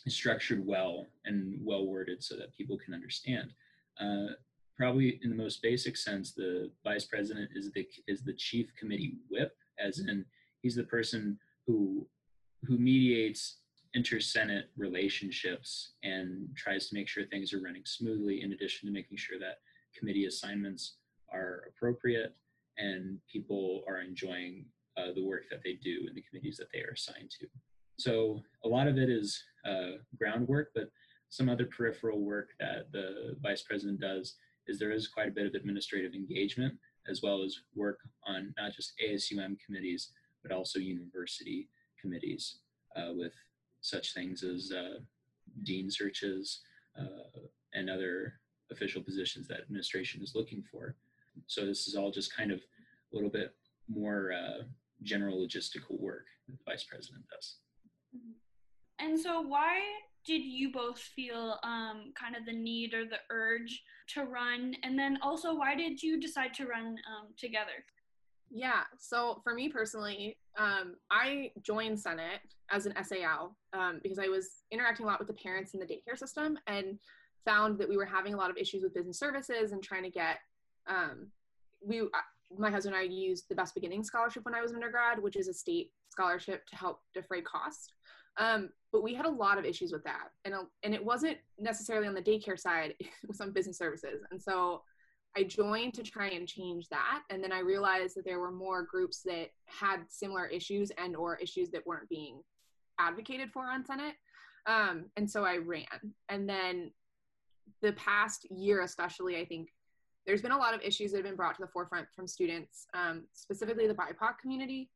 [0.07, 3.53] is structured well and well worded so that people can understand.
[4.01, 4.35] Uh,
[4.81, 9.19] probably in the most basic sense, the vice president is the is the chief committee
[9.29, 10.25] whip, as in
[10.63, 12.07] he's the person who
[12.65, 13.59] who mediates
[13.93, 19.19] inter-senate relationships and tries to make sure things are running smoothly in addition to making
[19.19, 19.59] sure that
[19.99, 20.95] committee assignments
[21.31, 22.35] are appropriate
[22.79, 24.65] and people are enjoying
[24.97, 27.47] uh, the work that they do in the committees that they are assigned to.
[27.99, 30.89] So a lot of it is uh, groundwork, but
[31.29, 34.37] some other peripheral work that the vice president does
[34.71, 36.75] is there is quite a bit of administrative engagement
[37.09, 41.69] as well as work on not just ASUM committees, but also university
[42.01, 42.59] committees
[42.97, 43.33] uh, with
[43.81, 45.01] such things as uh,
[45.65, 46.61] dean searches
[46.99, 47.41] uh,
[47.75, 48.35] and other
[48.71, 50.97] official positions that administration is looking for.
[51.47, 53.55] So this is all just kind of a little bit
[53.89, 54.63] more uh,
[55.03, 57.57] general logistical work that the vice president does.
[58.99, 59.81] And so, why
[60.27, 63.83] did you both feel um, kind of the need or the urge
[64.15, 64.75] to run?
[64.83, 67.85] And then also, why did you decide to run um, together?
[68.51, 74.27] Yeah, so for me personally, um, I joined Senate as an SAL um, because I
[74.27, 76.99] was interacting a lot with the parents in the daycare system and
[77.45, 80.11] found that we were having a lot of issues with business services and trying to
[80.11, 80.39] get.
[80.89, 81.29] Um,
[81.81, 82.03] we,
[82.59, 85.37] my husband and I used the Best Beginning Scholarship when I was an undergrad, which
[85.37, 87.95] is a state scholarship to help defray cost.
[88.39, 92.09] Um, but we had a lot of issues with that, and and it wasn't necessarily
[92.09, 94.23] on the daycare side; it was on business services.
[94.31, 94.83] And so
[95.37, 98.83] I joined to try and change that, and then I realized that there were more
[98.83, 102.41] groups that had similar issues and or issues that weren't being
[102.99, 104.15] advocated for on Senate.
[104.67, 106.91] Um, and so I ran, and then
[107.83, 109.69] the past year, especially, I think
[110.27, 112.87] there's been a lot of issues that have been brought to the forefront from students,
[112.95, 114.91] um, specifically the BIPOC community.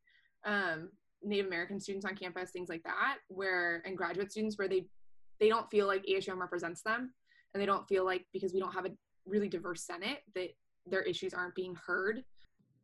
[0.45, 0.91] Um,
[1.25, 4.87] Native American students on campus, things like that, where and graduate students where they
[5.41, 7.13] they don't feel like ASUM represents them,
[7.53, 8.91] and they don't feel like because we don't have a
[9.27, 10.51] really diverse Senate that
[10.87, 12.23] their issues aren't being heard.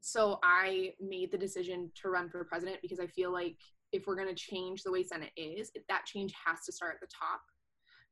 [0.00, 3.58] So I made the decision to run for president because I feel like
[3.92, 7.00] if we're going to change the way Senate is, that change has to start at
[7.00, 7.40] the top,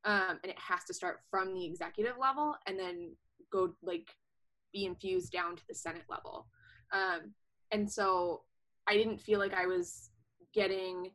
[0.05, 3.17] um, and it has to start from the executive level and then
[3.51, 4.09] go like
[4.73, 6.47] be infused down to the Senate level.
[6.93, 7.33] Um,
[7.71, 8.43] and so
[8.87, 10.11] I didn't feel like I was
[10.55, 11.11] getting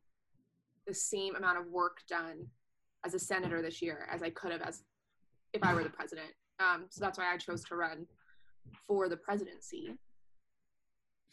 [0.88, 2.46] the same amount of work done
[3.06, 4.84] as a senator this year as I could have as
[5.54, 6.32] if I were the president.
[6.60, 8.06] Um, so that's why I chose to run
[8.88, 9.96] for the presidency.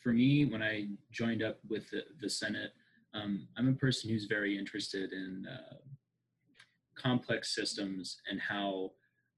[0.03, 2.73] For me, when I joined up with the, the Senate,
[3.15, 5.77] um, I'm a person who's very interested in uh,
[6.97, 8.93] complex systems and how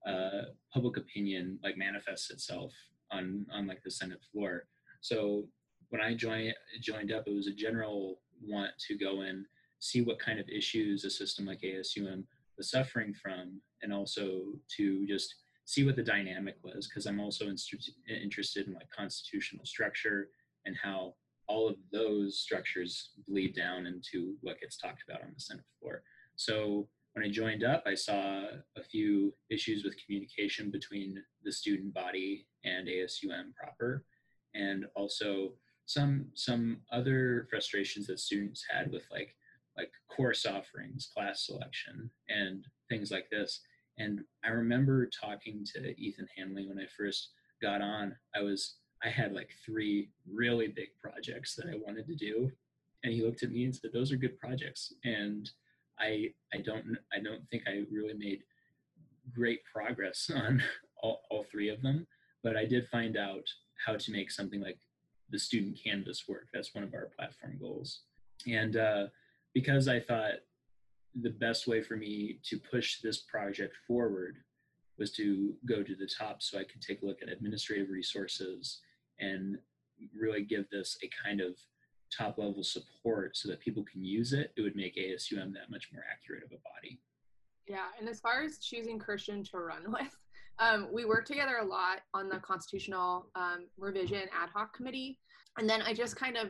[0.06, 2.72] uh, public opinion like manifests itself
[3.10, 4.64] on on like the Senate floor.
[5.00, 5.44] So
[5.90, 9.46] when I joined joined up, it was a general want to go and
[9.78, 12.24] see what kind of issues a system like ASUM
[12.56, 14.42] was suffering from, and also
[14.76, 20.28] to just see what the dynamic was, because I'm also interested in like constitutional structure
[20.66, 21.14] and how
[21.48, 26.02] all of those structures bleed down into what gets talked about on the Senate floor.
[26.36, 28.44] So when I joined up, I saw
[28.76, 34.04] a few issues with communication between the student body and ASUM proper,
[34.54, 35.54] and also
[35.92, 39.34] some some other frustrations that students had with like
[39.76, 43.60] like course offerings, class selection, and things like this.
[43.98, 48.14] And I remember talking to Ethan Hanley when I first got on.
[48.34, 52.50] I was I had like three really big projects that I wanted to do,
[53.04, 55.50] and he looked at me and said, "Those are good projects." And
[55.98, 58.42] I I don't I don't think I really made
[59.34, 60.62] great progress on
[61.02, 62.06] all, all three of them,
[62.42, 63.44] but I did find out
[63.84, 64.78] how to make something like
[65.32, 66.48] the student canvas work.
[66.52, 68.02] That's one of our platform goals.
[68.46, 69.06] And uh,
[69.54, 70.34] because I thought
[71.20, 74.36] the best way for me to push this project forward
[74.98, 78.80] was to go to the top so I could take a look at administrative resources
[79.18, 79.58] and
[80.18, 81.54] really give this a kind of
[82.16, 85.88] top level support so that people can use it, it would make ASUM that much
[85.92, 87.00] more accurate of a body.
[87.66, 90.16] Yeah, and as far as choosing Christian to run with,
[90.58, 95.18] um, we worked together a lot on the constitutional um, revision ad hoc committee.
[95.58, 96.48] And then I just kind of,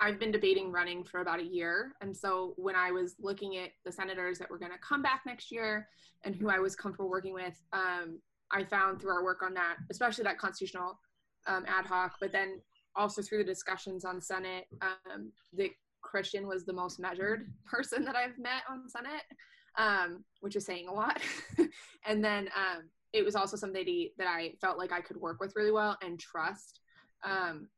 [0.00, 1.92] I've been debating running for about a year.
[2.00, 5.22] And so when I was looking at the senators that were going to come back
[5.26, 5.88] next year
[6.24, 9.76] and who I was comfortable working with, um, I found through our work on that,
[9.90, 10.98] especially that constitutional
[11.46, 12.60] um, ad hoc, but then
[12.94, 15.70] also through the discussions on Senate, um, that
[16.02, 19.22] Christian was the most measured person that I've met on Senate,
[19.78, 21.20] um, which is saying a lot.
[22.06, 22.48] and then
[23.12, 26.18] it was also somebody that I felt like I could work with really well and
[26.18, 26.80] trust.
[27.24, 27.68] Um,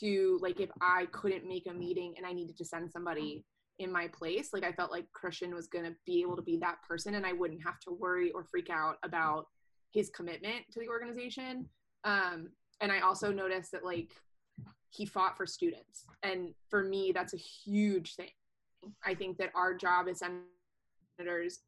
[0.00, 3.44] to like if I couldn't make a meeting and I needed to send somebody
[3.78, 6.82] in my place, like I felt like Christian was gonna be able to be that
[6.86, 9.46] person and I wouldn't have to worry or freak out about
[9.90, 11.68] his commitment to the organization.
[12.04, 14.12] Um, and I also noticed that like
[14.90, 18.30] he fought for students and for me that's a huge thing
[19.04, 20.22] I think that our job as
[21.18, 21.60] senators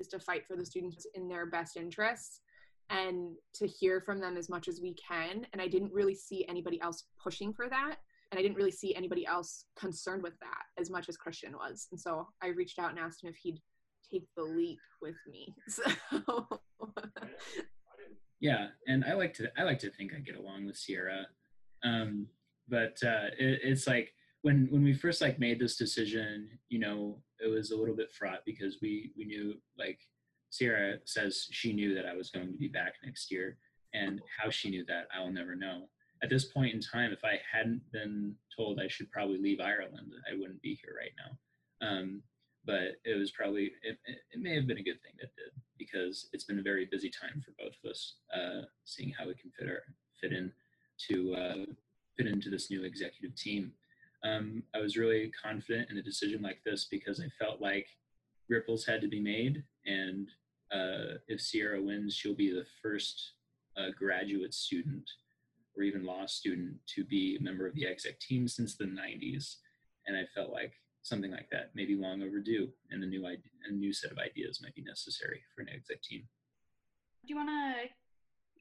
[0.00, 2.40] is to fight for the students in their best interests
[2.88, 5.46] and to hear from them as much as we can.
[5.52, 7.96] And I didn't really see anybody else pushing for that.
[8.32, 11.88] And I didn't really see anybody else concerned with that as much as Christian was.
[11.90, 13.60] And so I reached out and asked him if he'd
[14.10, 15.54] take the leap with me.
[15.68, 15.82] So
[18.40, 21.26] yeah, and I like to I like to think I get along with Cierra,
[21.84, 22.26] um,
[22.68, 27.18] but uh, it, it's like when when we first like made this decision, you know,
[27.40, 29.98] it was a little bit fraught because we we knew like
[30.50, 33.58] Cierra says she knew that I was going to be back next year,
[33.94, 35.88] and how she knew that I will never know.
[36.22, 40.12] At this point in time, if I hadn't been told I should probably leave Ireland,
[40.30, 41.88] I wouldn't be here right now.
[41.88, 42.22] Um,
[42.66, 46.28] but it was probably it, it may have been a good thing that did because
[46.32, 49.50] it's been a very busy time for both of us uh, seeing how we can
[49.58, 49.82] fit our
[50.20, 50.52] fit in
[51.08, 51.64] to uh,
[52.16, 53.72] fit into this new executive team
[54.24, 57.86] um, i was really confident in a decision like this because i felt like
[58.48, 60.28] ripples had to be made and
[60.72, 63.32] uh, if Cierra wins she'll be the first
[63.76, 65.08] uh, graduate student
[65.76, 69.56] or even law student to be a member of the exec team since the 90s
[70.06, 73.50] and i felt like something like that may be long overdue, and a new idea,
[73.68, 76.22] a new set of ideas might be necessary for an exec team.
[77.24, 77.88] Do you want to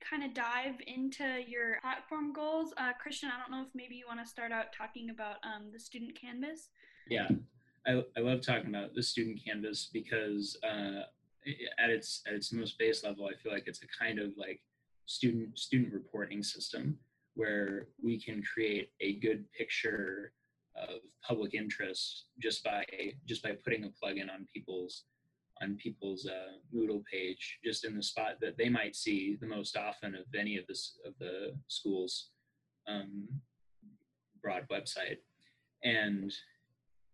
[0.07, 3.29] kind of dive into your platform goals, uh, Christian?
[3.33, 6.19] I don't know if maybe you want to start out talking about um, the student
[6.19, 6.69] canvas.
[7.09, 7.27] Yeah,
[7.87, 11.03] I, I love talking about the student canvas because uh,
[11.77, 14.61] at its at its most base level, I feel like it's a kind of like
[15.05, 16.97] student student reporting system
[17.35, 20.33] where we can create a good picture
[20.75, 22.85] of public interest just by
[23.25, 25.05] just by putting a plug in on people's
[25.61, 29.75] on people's uh, Moodle page, just in the spot that they might see the most
[29.75, 32.29] often of any of this of the school's
[32.87, 33.27] um,
[34.41, 35.17] broad website,
[35.83, 36.33] and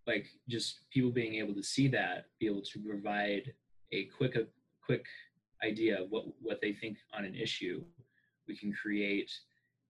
[0.07, 3.53] like just people being able to see that, be able to provide
[3.91, 4.45] a quick a
[4.85, 5.05] quick
[5.63, 7.83] idea of what what they think on an issue.
[8.47, 9.31] We can create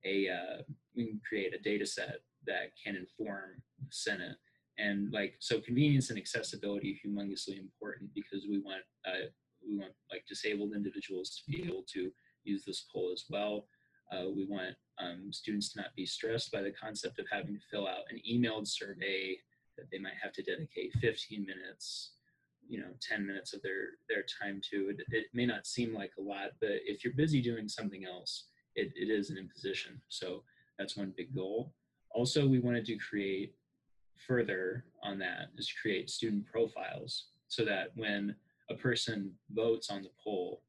[0.05, 0.61] a uh,
[0.95, 4.37] we can create a data set that can inform the Senate.
[4.77, 9.27] And like so, convenience and accessibility are humongously important because we want uh,
[9.67, 12.11] we want like disabled individuals to be able to
[12.43, 13.67] use this poll as well.
[14.11, 17.59] Uh, we want um, students to not be stressed by the concept of having to
[17.71, 19.37] fill out an emailed survey
[19.77, 22.11] that they might have to dedicate 15 minutes,
[22.67, 24.89] you know, 10 minutes of their their time to.
[24.89, 28.45] It, it may not seem like a lot, but if you're busy doing something else,
[28.75, 30.01] it, it is an imposition.
[30.09, 30.43] So
[30.77, 31.73] that's one big goal.
[32.11, 33.53] Also, we wanted to create
[34.27, 38.35] further on that is create student profiles so that when
[38.69, 40.61] a person votes on the poll,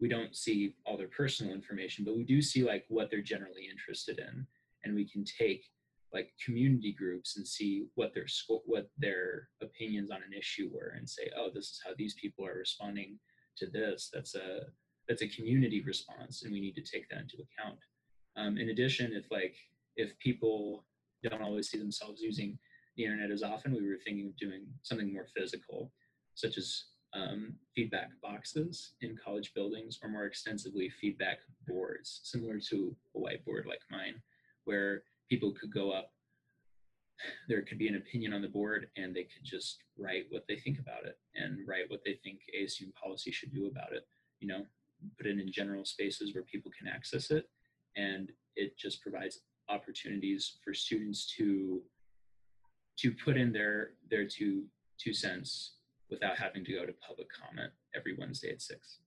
[0.00, 3.68] we don't see all their personal information, but we do see like what they're generally
[3.70, 4.46] interested in,
[4.84, 5.64] and we can take
[6.12, 8.26] like community groups and see what their
[8.66, 12.46] what their opinions on an issue were, and say, oh, this is how these people
[12.46, 13.18] are responding
[13.58, 14.10] to this.
[14.12, 14.60] That's a
[15.08, 17.78] that's a community response, and we need to take that into account.
[18.36, 19.56] Um, in addition, if like
[19.96, 20.84] if people
[21.22, 22.58] don't always see themselves using
[22.96, 25.92] the internet as often, we were thinking of doing something more physical,
[26.34, 32.94] such as um, feedback boxes in college buildings, or more extensively, feedback boards, similar to
[33.16, 34.20] a whiteboard like mine,
[34.64, 36.12] where people could go up.
[37.48, 40.56] There could be an opinion on the board, and they could just write what they
[40.56, 44.06] think about it and write what they think ASU policy should do about it.
[44.40, 44.66] You know,
[45.18, 47.48] put it in general spaces where people can access it,
[47.96, 51.82] and it just provides opportunities for students to
[53.00, 54.64] to put in their their two
[54.98, 55.74] two cents
[56.10, 58.98] without having to go to public comment every Wednesday at six.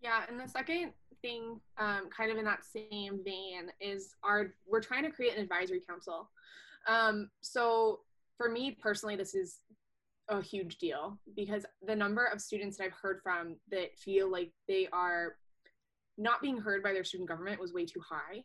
[0.00, 4.80] Yeah, and the second thing, um, kind of in that same vein, is our we're
[4.80, 6.30] trying to create an advisory council.
[6.86, 8.00] Um, so
[8.36, 9.58] for me personally, this is
[10.28, 14.52] a huge deal because the number of students that I've heard from that feel like
[14.68, 15.36] they are
[16.16, 18.44] not being heard by their student government was way too high.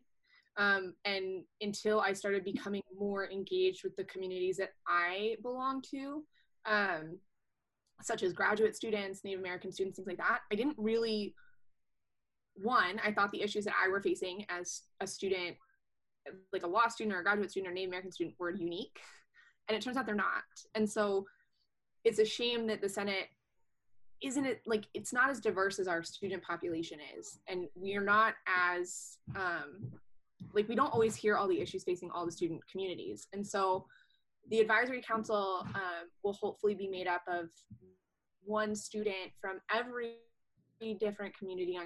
[0.57, 6.23] Um, and until I started becoming more engaged with the communities that I belong to,
[6.65, 7.17] um,
[8.01, 11.35] such as graduate students, Native American students, things like that, I didn't really.
[12.63, 15.57] One, I thought the issues that I were facing as a student,
[16.53, 19.01] like a law student or a graduate student or Native American student, were unique.
[19.67, 20.43] And it turns out they're not.
[20.73, 21.25] And so
[22.05, 23.27] it's a shame that the Senate
[24.21, 28.03] isn't it like it's not as diverse as our student population is and we are
[28.03, 29.91] not as um,
[30.55, 33.27] like we don't always hear all the issues facing all the student communities.
[33.33, 33.85] And so
[34.49, 37.49] the advisory council um, will hopefully be made up of
[38.43, 40.15] one student from every
[40.99, 41.79] different community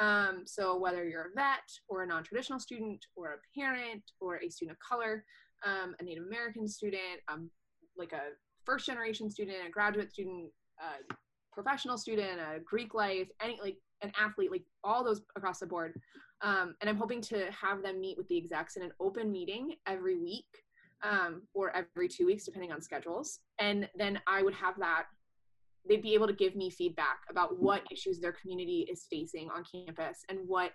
[0.00, 4.48] um, so whether you're a vet or a non-traditional student or a parent or a
[4.48, 5.24] student of color
[5.64, 7.50] um, a native american student um,
[7.96, 8.30] like a
[8.66, 11.14] first generation student, a graduate student, a
[11.52, 16.00] professional student, a Greek life, any like an athlete, like all those across the board.
[16.42, 19.76] Um, and I'm hoping to have them meet with the execs in an open meeting
[19.86, 20.46] every week
[21.02, 23.40] um, or every two weeks, depending on schedules.
[23.58, 25.06] And then I would have that,
[25.88, 29.64] they'd be able to give me feedback about what issues their community is facing on
[29.64, 30.72] campus and what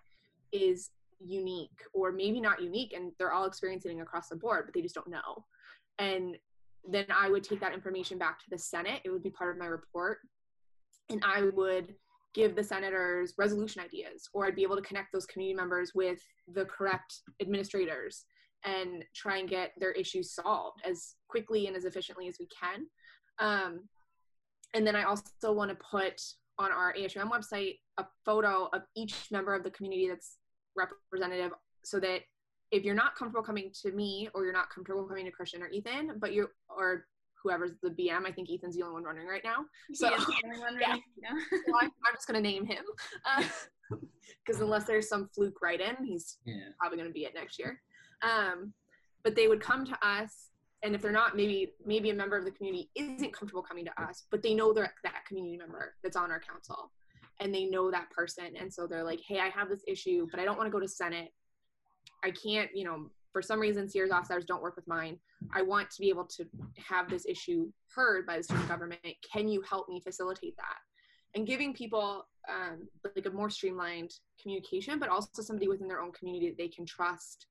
[0.52, 4.82] is unique or maybe not unique and they're all experiencing across the board, but they
[4.82, 5.46] just don't know.
[6.00, 6.38] And
[6.90, 9.02] then I would take that information back to the Senate.
[9.06, 10.20] It would be part of my report.
[11.10, 11.94] And I would
[12.34, 16.20] give the senators resolution ideas, or I'd be able to connect those community members with
[16.54, 18.26] the correct administrators
[18.64, 22.86] and try and get their issues solved as quickly and as efficiently as we can.
[23.40, 23.82] Um,
[24.74, 26.22] and then I also want to put
[26.58, 30.38] on our ASUM website a photo of each member of the community that's
[30.76, 31.52] representative
[31.84, 32.22] so that
[32.72, 35.68] if you're not comfortable coming to me or you're not comfortable coming to Christian or
[35.70, 37.06] Ethan, but you or
[37.44, 39.66] whoever's the BM, I think Ethan's the only one running right now.
[39.94, 40.18] So, yeah.
[40.18, 42.84] so I'm, I'm, just gonna name him
[44.46, 46.70] because uh, unless there's some fluke right in, he's yeah.
[46.80, 47.82] probably gonna be it next year.
[48.22, 48.74] Um,
[49.24, 50.50] but they would come to us,
[50.84, 54.02] and if they're not, maybe maybe a member of the community isn't comfortable coming to
[54.02, 56.92] us, but they know they're that community member that's on our council,
[57.40, 60.40] and they know that person, and so they're like, hey, I have this issue, but
[60.40, 61.30] I don't want to go to Senate.
[62.24, 65.18] I can't, you know, for some reason, Sears officers don't work with mine.
[65.54, 66.46] I want to be able to
[66.78, 69.02] have this issue heard by the student government.
[69.32, 70.78] Can you help me facilitate that?
[71.34, 74.12] And giving people um, like a more streamlined
[74.42, 77.48] communication, but also somebody within their own community that they can trust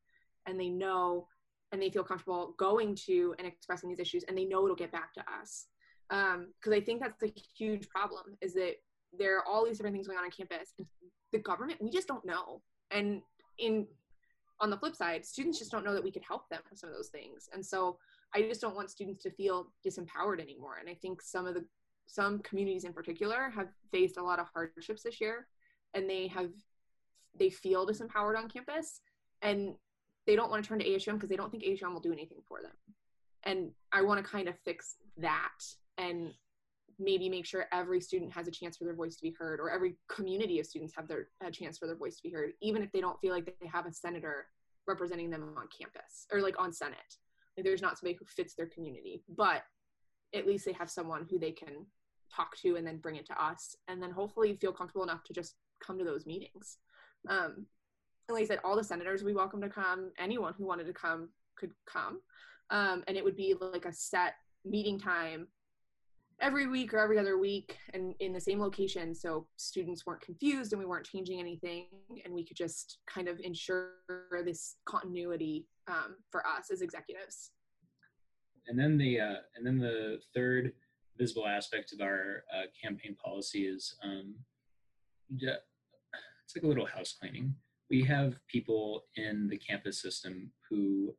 [0.46, 1.26] and they know
[1.72, 4.92] and they feel comfortable going to and expressing these issues and they know it'll get
[4.92, 5.66] back to us
[6.08, 8.74] because um, i think that's a huge problem is that
[9.16, 10.86] there are all these different things going on on campus and
[11.32, 12.60] the government we just don't know
[12.90, 13.22] and
[13.58, 13.86] in
[14.60, 16.90] on the flip side students just don't know that we can help them with some
[16.90, 17.98] of those things and so
[18.34, 21.64] i just don't want students to feel disempowered anymore and i think some of the
[22.06, 25.46] some communities in particular have faced a lot of hardships this year
[25.94, 26.50] and they have
[27.38, 29.00] they feel disempowered on campus
[29.42, 29.74] and
[30.26, 32.38] they don't want to turn to ASUM because they don't think ASUM will do anything
[32.46, 32.72] for them.
[33.44, 35.58] And I want to kind of fix that
[35.98, 36.32] and
[37.00, 39.70] maybe make sure every student has a chance for their voice to be heard or
[39.70, 42.82] every community of students have their a chance for their voice to be heard even
[42.82, 44.46] if they don't feel like they have a senator
[44.86, 46.98] representing them on campus or like on senate
[47.56, 49.62] like there's not somebody who fits their community but
[50.34, 51.86] at least they have someone who they can
[52.34, 55.32] talk to and then bring it to us and then hopefully feel comfortable enough to
[55.32, 56.78] just come to those meetings
[57.28, 57.66] um,
[58.30, 60.12] and like I said, all the senators we welcome to come.
[60.16, 62.20] Anyone who wanted to come could come.
[62.70, 64.34] Um, and it would be like a set
[64.64, 65.48] meeting time
[66.40, 69.14] every week or every other week and in the same location.
[69.14, 71.86] So students weren't confused and we weren't changing anything.
[72.24, 73.90] And we could just kind of ensure
[74.44, 77.50] this continuity um, for us as executives.
[78.66, 80.72] And then the uh, and then the third
[81.18, 84.34] visible aspect of our uh, campaign policy is um,
[85.30, 87.54] it's like a little house cleaning.
[87.90, 91.14] We have people in the campus system who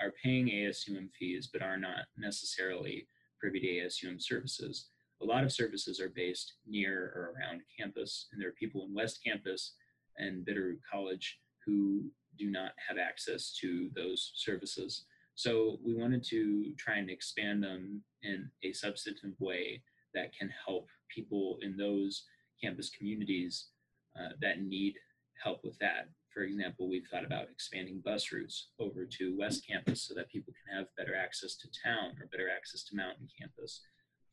[0.00, 3.06] are paying ASUM fees but are not necessarily
[3.40, 4.88] privy to ASUM services.
[5.22, 8.94] A lot of services are based near or around campus, and there are people in
[8.94, 9.74] West Campus
[10.18, 15.04] and Bitterroot College who do not have access to those services.
[15.34, 19.82] So we wanted to try and expand them in a substantive way
[20.14, 22.24] that can help people in those
[22.62, 23.68] campus communities
[24.18, 24.94] uh, that need
[25.42, 26.08] help with that.
[26.32, 30.52] For example, we've thought about expanding bus routes over to West Campus so that people
[30.52, 33.82] can have better access to town or better access to Mountain Campus.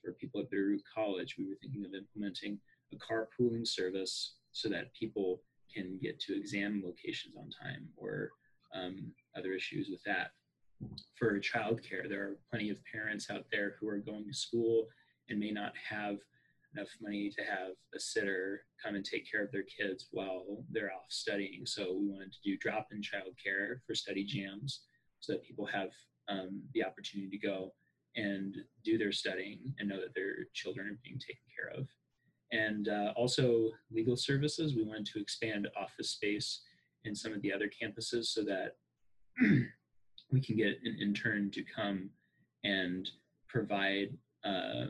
[0.03, 2.59] For people at Bitterroot College, we were thinking of implementing
[2.93, 5.41] a carpooling service so that people
[5.73, 8.29] can get to exam locations on time or
[8.75, 10.31] um, other issues with that.
[11.17, 14.87] For childcare, there are plenty of parents out there who are going to school
[15.29, 16.17] and may not have
[16.75, 20.91] enough money to have a sitter come and take care of their kids while they're
[20.91, 21.65] off studying.
[21.65, 24.81] So we wanted to do drop-in childcare for study jams
[25.19, 25.89] so that people have
[26.29, 27.73] um, the opportunity to go
[28.15, 31.87] and do their studying and know that their children are being taken care of.
[32.51, 36.61] And uh, also legal services, we wanted to expand office space
[37.03, 38.75] in some of the other campuses so that
[40.31, 42.09] we can get an intern to come
[42.63, 43.09] and
[43.47, 44.85] provide uh,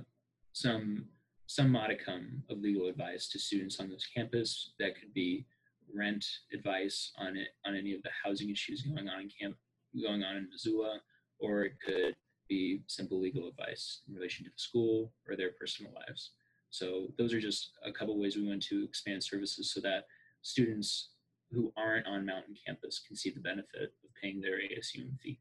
[0.54, 1.06] some
[1.48, 4.72] some modicum of legal advice to students on this campus.
[4.80, 5.46] That could be
[5.94, 9.56] rent advice on it on any of the housing issues going on in camp
[10.02, 11.00] going on in Missoula,
[11.44, 12.16] or it could
[12.50, 16.32] be simple legal advice in relation to the school or their personal lives.
[16.70, 20.08] So those are just a couple ways we want to expand services so that
[20.41, 21.10] students
[21.52, 25.39] who aren't on Mountain campus can see the benefit of paying their ASUM fee.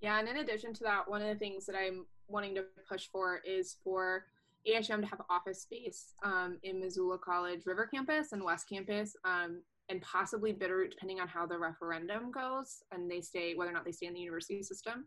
[0.00, 3.06] Yeah, and in addition to that, one of the things that I'm wanting to push
[3.12, 4.24] for is for
[4.66, 9.62] ASUM to have office space um, in Missoula College River Campus and West Campus, um,
[9.90, 13.84] and possibly Bitterroot, depending on how the referendum goes and they stay, whether or not
[13.84, 15.06] they stay in the university system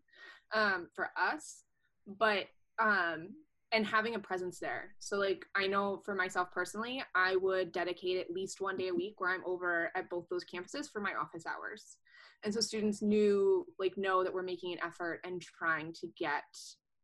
[0.54, 1.64] um, for us.
[2.06, 2.48] But
[2.80, 3.30] um,
[3.74, 4.94] and having a presence there.
[5.00, 8.94] So like I know for myself personally, I would dedicate at least one day a
[8.94, 11.98] week where I'm over at both those campuses for my office hours.
[12.44, 16.44] And so students knew like know that we're making an effort and trying to get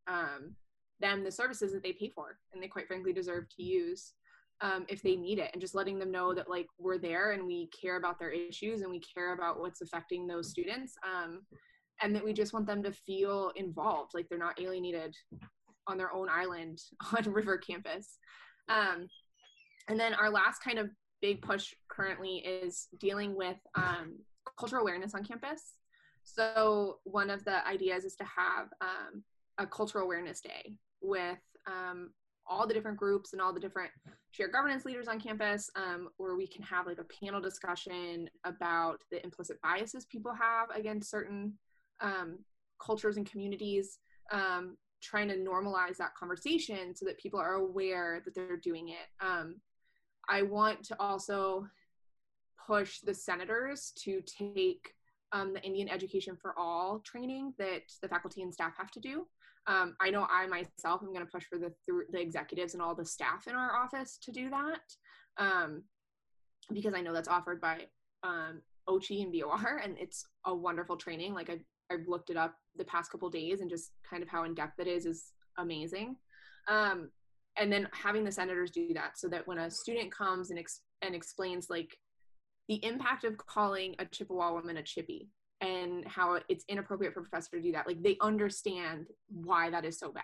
[0.07, 0.55] um,
[0.99, 4.13] them the services that they pay for and they quite frankly deserve to use
[4.61, 7.45] um, if they need it and just letting them know that like we're there and
[7.45, 11.41] we care about their issues and we care about what's affecting those students um,
[12.01, 15.15] and that we just want them to feel involved like they're not alienated
[15.87, 16.79] on their own island
[17.17, 18.17] on river campus.
[18.67, 19.07] Um,
[19.87, 20.89] and then our last kind of
[21.21, 24.17] big push currently is dealing with um,
[24.57, 25.73] cultural awareness on campus.
[26.23, 29.23] So one of the ideas is to have um,
[29.57, 32.11] a cultural awareness day with um,
[32.47, 33.91] all the different groups and all the different
[34.31, 39.01] shared governance leaders on campus um, where we can have like a panel discussion about
[39.11, 41.53] the implicit biases people have against certain
[42.01, 42.37] um,
[42.79, 43.97] cultures and communities
[44.31, 49.25] um, trying to normalize that conversation so that people are aware that they're doing it.
[49.25, 49.55] Um,
[50.29, 51.67] i want to also
[52.67, 54.93] push the senators to take
[55.31, 59.25] um, the indian education for all training that the faculty and staff have to do
[59.69, 61.71] um, I know I myself am going to push for the
[62.11, 64.81] the executives and all the staff in our office to do that
[65.37, 65.83] um,
[66.73, 67.85] because I know that's offered by
[68.23, 71.33] um, OCHE and BOR, and it's a wonderful training.
[71.33, 74.43] Like I've, I've looked it up the past couple days, and just kind of how
[74.43, 76.15] in depth it is is amazing.
[76.67, 77.09] Um,
[77.57, 80.81] and then having the senators do that so that when a student comes and ex-
[81.01, 81.95] and explains like
[82.67, 85.29] the impact of calling a Chippewa woman a chippy
[85.61, 87.87] and how it's inappropriate for a professor to do that.
[87.87, 90.23] Like they understand why that is so bad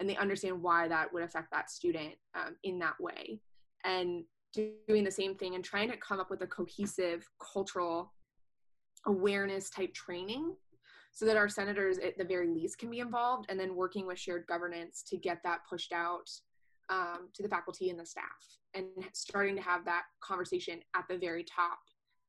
[0.00, 3.40] and they understand why that would affect that student um, in that way.
[3.84, 8.12] And doing the same thing and trying to come up with a cohesive cultural
[9.06, 10.54] awareness type training
[11.12, 14.18] so that our senators at the very least can be involved and then working with
[14.18, 16.28] shared governance to get that pushed out
[16.90, 18.24] um, to the faculty and the staff
[18.74, 21.78] and starting to have that conversation at the very top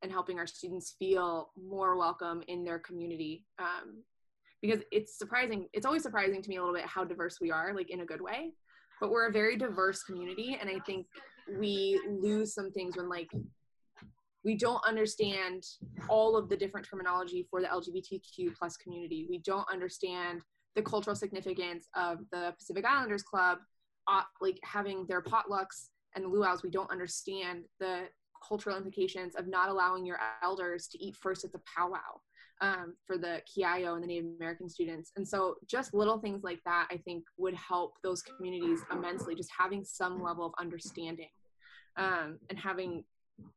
[0.02, 4.04] and helping our students feel more welcome in their community um,
[4.62, 7.74] because it's surprising it's always surprising to me a little bit how diverse we are
[7.74, 8.52] like in a good way
[9.02, 11.06] but we're a very diverse community and i think
[11.58, 13.30] we lose some things when like
[14.44, 15.64] we don't understand
[16.08, 19.28] all of the different terminology for the lgbtq plus community.
[19.30, 20.42] We don't understand
[20.76, 23.60] the cultural significance of the pacific islanders club
[24.08, 26.64] uh, like having their potlucks and the luau's.
[26.64, 28.04] We don't understand the
[28.48, 32.20] cultural implications of not allowing your elders to eat first at the powwow
[32.62, 35.12] um, for the Kyi-Yo and the Native American students.
[35.16, 39.52] And so just little things like that, I think would help those communities immensely, just
[39.58, 41.30] having some level of understanding
[41.98, 43.04] um, and having,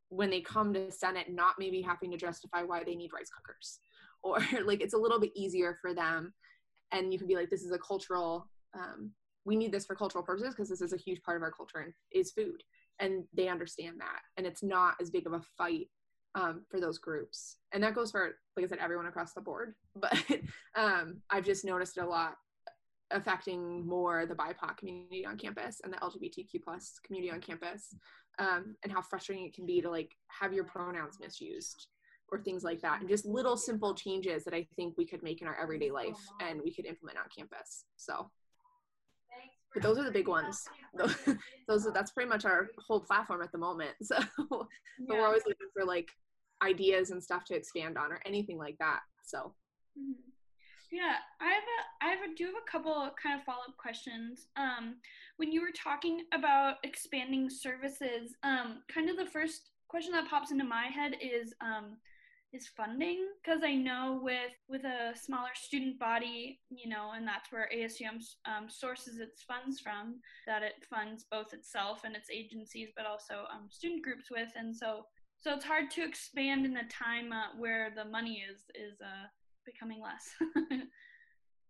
[0.08, 3.80] when they come to Senate, not maybe having to justify why they need rice cookers
[4.22, 6.32] or like it's a little bit easier for them.
[6.92, 9.10] And you can be like, this is a cultural, um,
[9.44, 11.78] we need this for cultural purposes because this is a huge part of our culture
[11.78, 12.62] and is food
[13.02, 15.88] and they understand that and it's not as big of a fight
[16.34, 17.58] um, for those groups.
[17.74, 19.74] And that goes for like i said everyone across the board.
[19.94, 20.18] But
[20.74, 22.36] um, i've just noticed it a lot
[23.10, 27.94] affecting more the bipoc community on campus and the lgbtq plus community on campus
[28.38, 31.88] um, and how frustrating it can be to like have your pronouns misused
[32.30, 35.42] or things like that and just little simple changes that i think we could make
[35.42, 37.84] in our everyday life and we could implement on campus.
[37.96, 38.30] So
[39.74, 40.68] but those are the big ones.
[41.68, 43.92] those that's pretty much our whole platform at the moment.
[44.02, 44.18] So,
[45.08, 45.18] yeah.
[45.18, 46.10] we're always looking for like
[46.62, 49.00] ideas and stuff to expand on or anything like that.
[49.24, 49.54] So.
[49.98, 50.12] Mm-hmm.
[50.92, 53.76] Yeah, I have a I have a do have a couple kind of follow up
[53.78, 54.48] questions.
[54.56, 54.96] Um,
[55.38, 60.50] when you were talking about expanding services, um, kind of the first question that pops
[60.50, 61.96] into my head is um,
[62.52, 67.50] is funding because I know with with a smaller student body, you know, and that's
[67.50, 70.20] where ASUM um, sources its funds from.
[70.46, 74.76] That it funds both itself and its agencies, but also um, student groups with, and
[74.76, 75.06] so
[75.38, 79.26] so it's hard to expand in a time uh, where the money is is uh,
[79.64, 80.28] becoming less.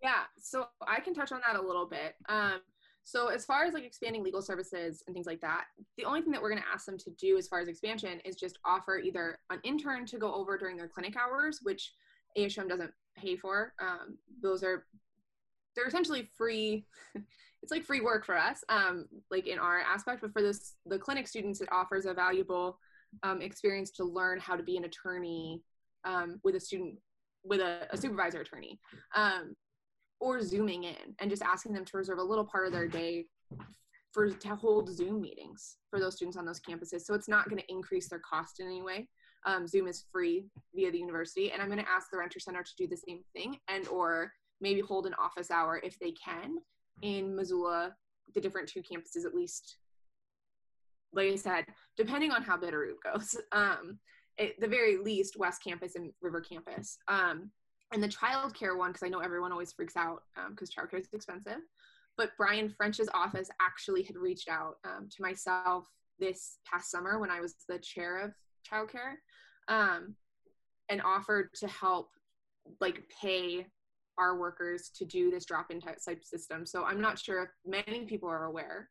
[0.02, 2.16] yeah, so I can touch on that a little bit.
[2.28, 2.60] Um,
[3.04, 5.64] so as far as like expanding legal services and things like that,
[5.96, 8.20] the only thing that we're going to ask them to do as far as expansion
[8.24, 11.92] is just offer either an intern to go over during their clinic hours, which
[12.38, 13.74] ASUM doesn't pay for.
[13.80, 14.86] Um, those are
[15.74, 16.86] they're essentially free.
[17.62, 20.20] it's like free work for us, um, like in our aspect.
[20.20, 22.78] But for this, the clinic students, it offers a valuable
[23.22, 25.62] um, experience to learn how to be an attorney
[26.04, 26.96] um, with a student
[27.44, 28.78] with a, a supervisor attorney
[29.16, 29.54] um,
[30.22, 33.26] or zooming in and just asking them to reserve a little part of their day
[34.12, 37.02] for to hold zoom meetings for those students on those campuses.
[37.02, 39.08] So it's not going to increase their cost in any way.
[39.44, 42.62] Um, zoom is free via the university and i'm going to ask the renter center
[42.62, 46.58] to do the same thing and or maybe hold an office hour if they can
[47.02, 47.92] in missoula
[48.36, 49.78] the different two campuses at least.
[51.12, 51.64] Like i said
[51.96, 53.98] depending on how bitterroot goes um,
[54.38, 56.98] at the very least west campus and river campus.
[57.08, 57.50] Um,
[57.92, 61.08] and the childcare one because i know everyone always freaks out because um, childcare is
[61.12, 61.60] expensive
[62.16, 65.84] but brian french's office actually had reached out um, to myself
[66.18, 68.32] this past summer when i was the chair of
[68.70, 69.14] childcare
[69.68, 70.14] um,
[70.88, 72.10] and offered to help
[72.80, 73.66] like pay
[74.18, 77.48] our workers to do this drop-in type system so i'm not sure if
[77.86, 78.90] many people are aware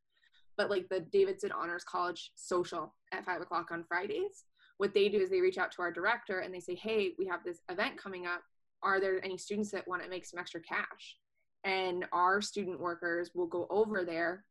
[0.58, 4.45] but like the davidson honors college social at five o'clock on fridays
[4.82, 7.28] what they do is they reach out to our director and they say, hey, we
[7.28, 8.41] have this event coming up.
[8.84, 11.18] Are there any students that want to make some extra cash?
[11.64, 14.46] And our student workers will go over there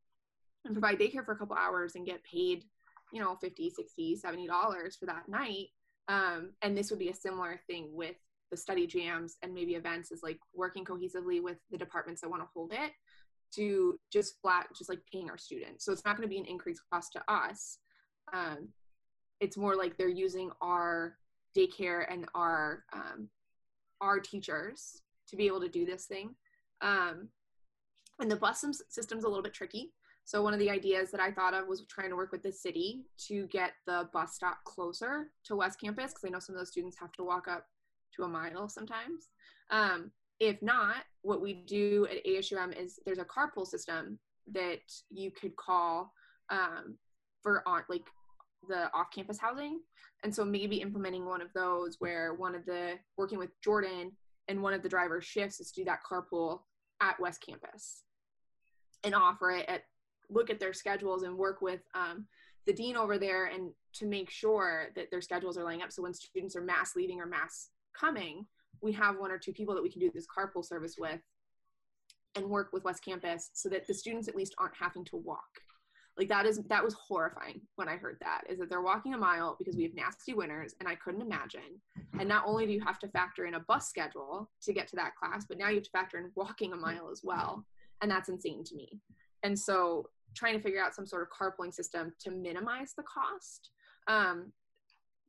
[0.65, 2.65] and provide daycare for a couple hours and get paid,
[3.13, 5.69] you know, 50, 60, 70 dollars for that night.
[6.09, 8.17] Um, and this would be a similar thing with
[8.51, 12.43] the study jams and maybe events is like working cohesively with the departments that want
[12.43, 12.93] to hold it
[13.55, 16.47] to just flat just like paying our students so it's not going to be an
[16.47, 17.79] increased cost to us
[18.33, 18.69] um,
[19.41, 21.17] it's more like they're using our
[21.57, 23.29] daycare and our um,
[24.01, 26.35] our teachers to be able to do this thing.
[26.81, 27.29] Um,
[28.21, 29.93] and the bus system's a little bit tricky.
[30.25, 32.53] So one of the ideas that i thought of was trying to work with the
[32.53, 36.61] city to get the bus stop closer to west campus because i know some of
[36.61, 37.67] those students have to walk up
[38.15, 39.29] to a mile sometimes.
[39.71, 44.19] Um, if not what we do at asum is there's a carpool system
[44.53, 44.81] that
[45.11, 46.13] you could call
[46.49, 46.97] um,
[47.43, 48.07] for on like
[48.69, 49.81] the off-campus housing.
[50.23, 54.13] And so maybe implementing one of those where one of the working with jordan
[54.49, 56.61] and one of the driver shifts is to do that carpool
[57.01, 58.03] at west campus
[59.05, 59.83] and offer it at
[60.29, 62.27] look at their schedules and work with um,
[62.67, 65.91] the dean over there and to make sure that their schedules are lining up.
[65.91, 68.47] So when students are mass leaving or mass coming
[68.83, 71.21] we have one or two people that we can do this carpool service with
[72.37, 75.61] and work with west campus so that the students at least aren't having to walk
[76.21, 79.19] like that is that was horrifying when i heard that is that they're walking a
[79.19, 81.81] mile because we have nasty winters and i couldn't imagine.
[82.19, 84.97] And not only do you have to factor in a bus schedule to get to
[84.97, 87.65] that class but now you have to factor in walking a mile as well.
[88.03, 89.01] And that's insane to me.
[89.43, 93.71] And so trying to figure out some sort of carpooling system to minimize the cost
[94.07, 94.53] um,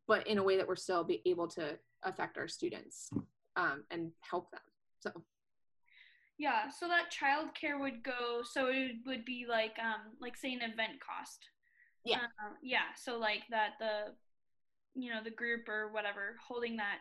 [0.08, 3.10] but in a way that we're still be able to affect our students
[3.56, 4.60] um, and help them.
[5.00, 5.12] So
[6.42, 8.42] yeah, so that childcare would go.
[8.44, 11.46] So it would be like, um, like say an event cost.
[12.04, 12.18] Yeah.
[12.18, 12.89] Uh, yeah.
[12.98, 14.16] So like that the,
[15.00, 16.98] you know, the group or whatever holding that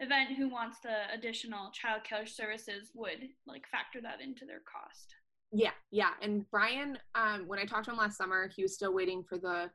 [0.00, 5.14] event who wants the additional childcare services would like factor that into their cost.
[5.52, 6.10] Yeah, yeah.
[6.20, 9.38] And Brian, um, when I talked to him last summer, he was still waiting for
[9.38, 9.70] the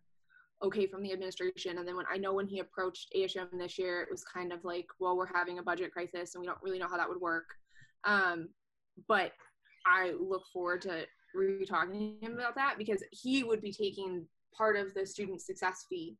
[0.62, 1.78] okay from the administration.
[1.78, 4.66] And then when I know when he approached ASUM this year, it was kind of
[4.66, 7.22] like, well, we're having a budget crisis and we don't really know how that would
[7.22, 7.46] work.
[8.04, 8.50] Um,
[9.08, 9.32] but
[9.86, 14.26] I look forward to re-talking to him about that because he would be taking
[14.56, 16.18] part of the student success fee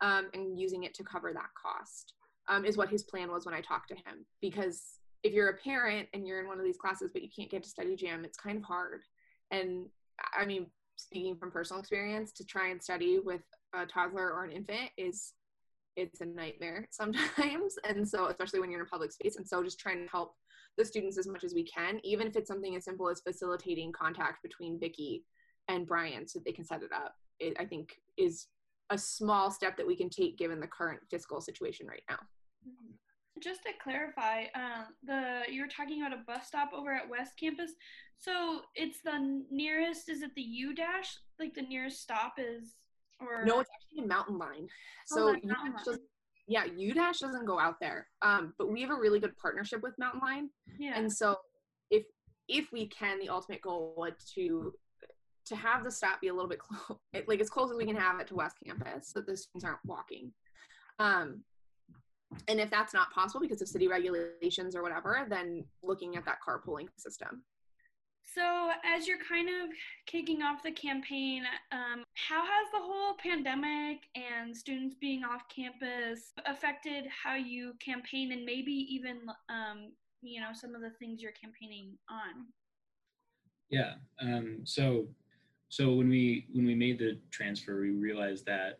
[0.00, 2.14] um, and using it to cover that cost
[2.48, 4.24] um, is what his plan was when I talked to him.
[4.40, 7.50] Because if you're a parent and you're in one of these classes but you can't
[7.50, 9.02] get to study jam, it's kind of hard.
[9.50, 9.86] And
[10.36, 10.66] I mean,
[10.96, 13.42] speaking from personal experience, to try and study with
[13.74, 15.32] a toddler or an infant is
[15.96, 17.76] it's a nightmare sometimes.
[17.88, 20.34] And so, especially when you're in a public space, and so just trying to help
[20.76, 23.92] the students as much as we can, even if it's something as simple as facilitating
[23.92, 25.24] contact between Vicky
[25.68, 27.14] and Brian so they can set it up.
[27.38, 28.48] It, I think is
[28.90, 32.18] a small step that we can take given the current fiscal situation right now.
[33.42, 37.32] Just to clarify, uh, the you were talking about a bus stop over at West
[37.38, 37.72] Campus.
[38.18, 40.08] So it's the nearest.
[40.08, 41.16] Is it the U dash?
[41.40, 42.76] Like the nearest stop is,
[43.20, 43.60] or no?
[43.60, 44.68] It's actually a mountain line.
[45.06, 45.36] So oh,
[45.84, 46.00] just
[46.46, 48.08] yeah, UDash doesn't go out there.
[48.22, 50.50] Um, but we have a really good partnership with Mountain Line.
[50.78, 50.92] Yeah.
[50.96, 51.36] And so
[51.90, 52.04] if
[52.48, 54.72] if we can, the ultimate goal would to
[55.46, 57.96] to have the stop be a little bit close, like as close as we can
[57.96, 60.32] have it to West Campus, so the students aren't walking.
[60.98, 61.42] Um,
[62.48, 66.38] and if that's not possible because of city regulations or whatever, then looking at that
[66.46, 67.42] carpooling system.
[68.34, 69.70] So, as you're kind of
[70.06, 76.32] kicking off the campaign, um, how has the whole pandemic and students being off campus
[76.44, 79.18] affected how you campaign and maybe even,
[79.48, 82.46] um, you know, some of the things you're campaigning on?
[83.70, 83.94] Yeah.
[84.20, 85.06] Um, so,
[85.68, 88.78] so when we when we made the transfer, we realized that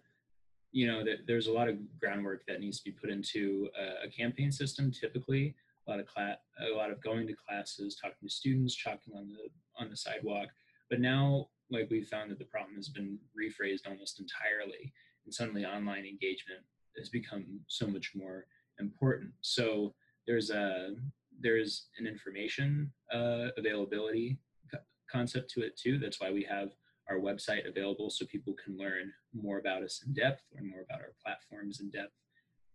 [0.72, 4.08] you know, that there's a lot of groundwork that needs to be put into a,
[4.08, 4.90] a campaign system.
[4.90, 5.54] Typically,
[5.86, 9.28] a lot of class, a lot of going to classes, talking to students, chalking on
[9.28, 10.48] the on the sidewalk.
[10.90, 14.92] But now, like we found that the problem has been rephrased almost entirely,
[15.24, 16.60] and suddenly online engagement
[16.96, 18.46] has become so much more
[18.78, 19.32] important.
[19.40, 19.94] So
[20.26, 20.94] there's a
[21.40, 24.38] there's an information uh, availability
[24.70, 24.78] co-
[25.10, 25.98] concept to it too.
[25.98, 26.70] That's why we have
[27.10, 31.00] our website available so people can learn more about us in depth, learn more about
[31.00, 32.14] our platforms in depth.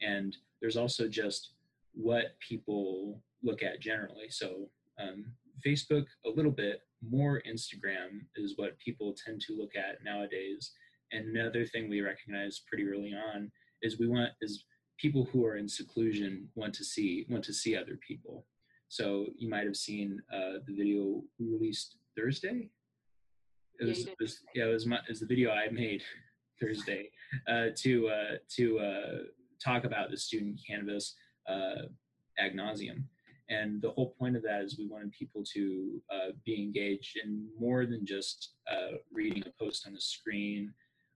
[0.01, 1.53] And there's also just
[2.00, 4.30] what people look at generally.
[4.30, 4.70] So
[5.00, 5.26] um,
[5.66, 10.72] Facebook, a little bit more Instagram is what people tend to look at nowadays.
[11.12, 14.64] And another thing we recognize pretty early on is we want is
[14.97, 18.45] people who are in seclusion want to see want to see other people.
[18.88, 22.70] So you might have seen uh, the video we released Thursday.
[23.80, 26.04] It was, Yeah, it was yeah, it was my it was the video I made
[26.62, 27.10] Thursday
[27.47, 29.18] uh, to uh, to uh,
[29.64, 31.16] talk about the student canvas
[31.50, 31.84] uh,
[32.38, 33.04] ad nauseum.
[33.50, 37.47] And the whole point of that is we wanted people to uh, be engaged in
[37.60, 40.72] more than just uh, reading a post on the screen.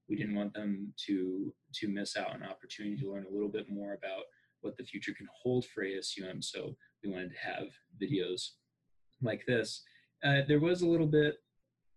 [0.09, 3.49] We didn't want them to to miss out on an opportunity to learn a little
[3.49, 4.23] bit more about
[4.61, 6.43] what the future can hold for ASUM.
[6.43, 7.67] So we wanted to have
[8.01, 8.51] videos
[9.21, 9.84] like this.
[10.23, 11.36] Uh, there was a little bit,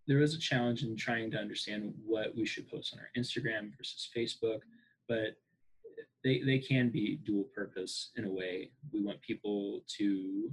[0.05, 3.71] there was a challenge in trying to understand what we should post on our Instagram
[3.77, 4.59] versus Facebook,
[5.07, 5.37] but
[6.27, 8.69] they, they can be dual purpose in a way.
[8.91, 10.51] We want people to,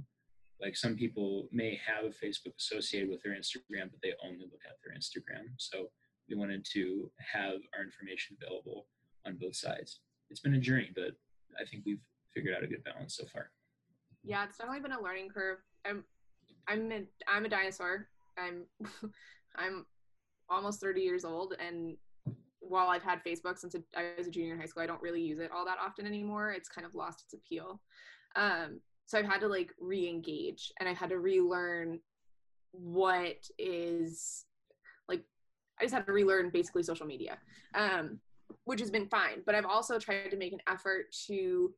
[0.61, 4.61] like some people may have a Facebook associated with their Instagram, but they only look
[4.65, 5.47] at their Instagram.
[5.57, 5.89] So
[6.29, 8.87] we wanted to have our information available
[9.27, 9.99] on both sides.
[10.29, 11.11] It's been a journey, but
[11.59, 11.99] I think we've
[12.33, 13.51] figured out a good balance so far.
[14.23, 15.57] Yeah, it's definitely been a learning curve.
[15.85, 16.05] I'm
[16.67, 18.07] I'm a, I'm a dinosaur.
[18.37, 18.63] I'm
[19.55, 19.85] I'm
[20.49, 21.97] almost 30 years old and
[22.67, 25.21] while I've had Facebook since I was a junior in high school, I don't really
[25.21, 26.51] use it all that often anymore.
[26.51, 27.81] It's kind of lost its appeal.
[28.35, 31.99] Um, so I've had to like re-engage and I've had to relearn
[32.71, 34.45] what is
[35.07, 35.23] like
[35.79, 37.37] I just had to relearn basically social media.
[37.73, 38.19] Um,
[38.65, 41.73] which has been fine, but I've also tried to make an effort to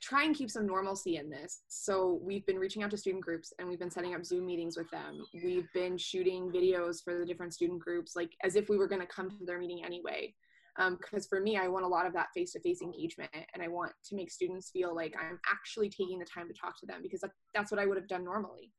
[0.00, 1.62] try and keep some normalcy in this.
[1.68, 4.76] So we've been reaching out to student groups and we've been setting up Zoom meetings
[4.76, 5.24] with them.
[5.42, 9.00] We've been shooting videos for the different student groups, like as if we were going
[9.00, 10.34] to come to their meeting anyway.
[10.76, 13.62] Because um, for me, I want a lot of that face to face engagement and
[13.62, 16.86] I want to make students feel like I'm actually taking the time to talk to
[16.86, 18.72] them because that, that's what I would have done normally.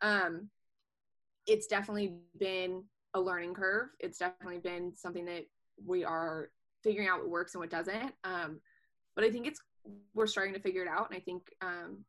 [0.00, 0.48] Um,
[1.46, 3.88] it's definitely been a learning curve.
[4.00, 5.44] It's definitely been something that
[5.84, 6.50] we are
[6.82, 8.12] figuring out what works and what doesn't.
[8.24, 8.60] Um,
[9.14, 9.60] but I think it's
[10.14, 11.08] we're starting to figure it out.
[11.10, 12.04] And i think um,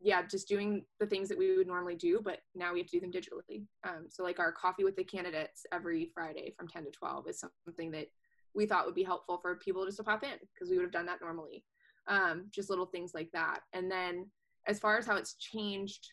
[0.00, 2.98] yeah just doing the things that we would normally do but now we have to
[2.98, 3.64] do them digitally.
[3.84, 7.44] Um, so like our coffee with the candidates every friday from 10 to 12 is
[7.66, 8.08] something that
[8.54, 10.92] we thought would be helpful for people just to pop in because we would have
[10.92, 11.64] done that normally.
[12.08, 13.60] Um, just little things like that.
[13.72, 14.28] And then
[14.66, 16.08] as far as how it's changed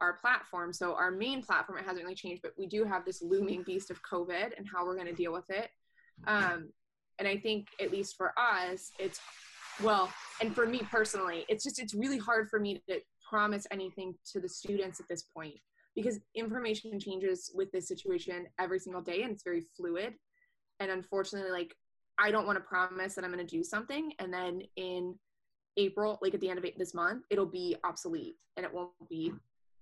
[0.00, 3.20] our platform so our main platform it hasn't really changed but we do have this
[3.20, 5.68] looming beast of covid and how we're going to deal with it.
[6.26, 6.70] Um,
[7.18, 9.20] and i think at least for us it's
[9.82, 10.10] well
[10.40, 14.40] and for me personally it's just it's really hard for me to promise anything to
[14.40, 15.54] the students at this point
[15.94, 20.12] because information changes with this situation every single day and it's very fluid.
[20.78, 21.74] And unfortunately like
[22.18, 25.14] i don't want to promise that i'm going to do something and then in
[25.76, 29.32] april like at the end of this month it'll be obsolete and it won't be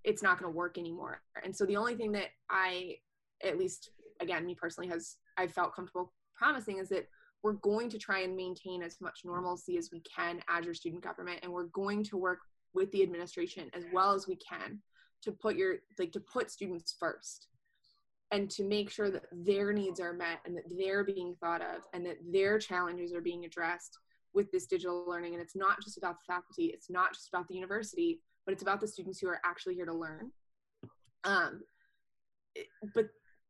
[0.05, 1.22] it's not going to work anymore.
[1.42, 2.97] And so the only thing that i
[3.42, 3.90] at least
[4.20, 7.09] again me personally has i felt comfortable promising is that
[7.45, 11.05] we're going to try and maintain as much normalcy as we can as your student
[11.05, 12.38] government and we're going to work
[12.72, 14.80] with the administration as well as we can
[15.22, 17.49] to put your like to put students first
[18.30, 21.82] and to make sure that their needs are met and that they're being thought of
[21.92, 23.99] and that their challenges are being addressed
[24.32, 25.34] with this digital learning.
[25.34, 28.62] And it's not just about the faculty it's not just about the university but it's
[28.62, 30.30] about the students who are actually here to learn.
[31.24, 31.62] Um,
[32.95, 33.07] but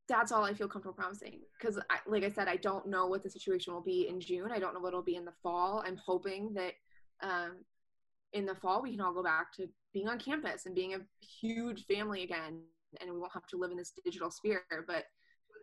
[0.08, 1.40] that's all I feel comfortable promising.
[1.58, 4.50] Because, like I said, I don't know what the situation will be in June.
[4.52, 5.82] I don't know what it'll be in the fall.
[5.86, 6.74] I'm hoping that
[7.22, 7.56] um,
[8.32, 10.98] in the fall we can all go back to being on campus and being a
[11.40, 12.60] huge family again,
[13.00, 14.64] and we won't have to live in this digital sphere.
[14.86, 15.04] But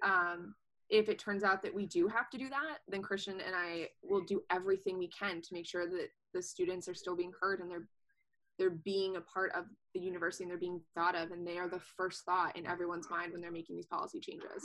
[0.04, 0.56] um,
[0.90, 3.88] if it turns out that we do have to do that, then Christian and I
[4.04, 7.60] will do everything we can to make sure that the students are still being heard
[7.60, 7.88] and they're
[8.62, 11.68] they're being a part of the university and they're being thought of and they are
[11.68, 14.64] the first thought in everyone's mind when they're making these policy changes.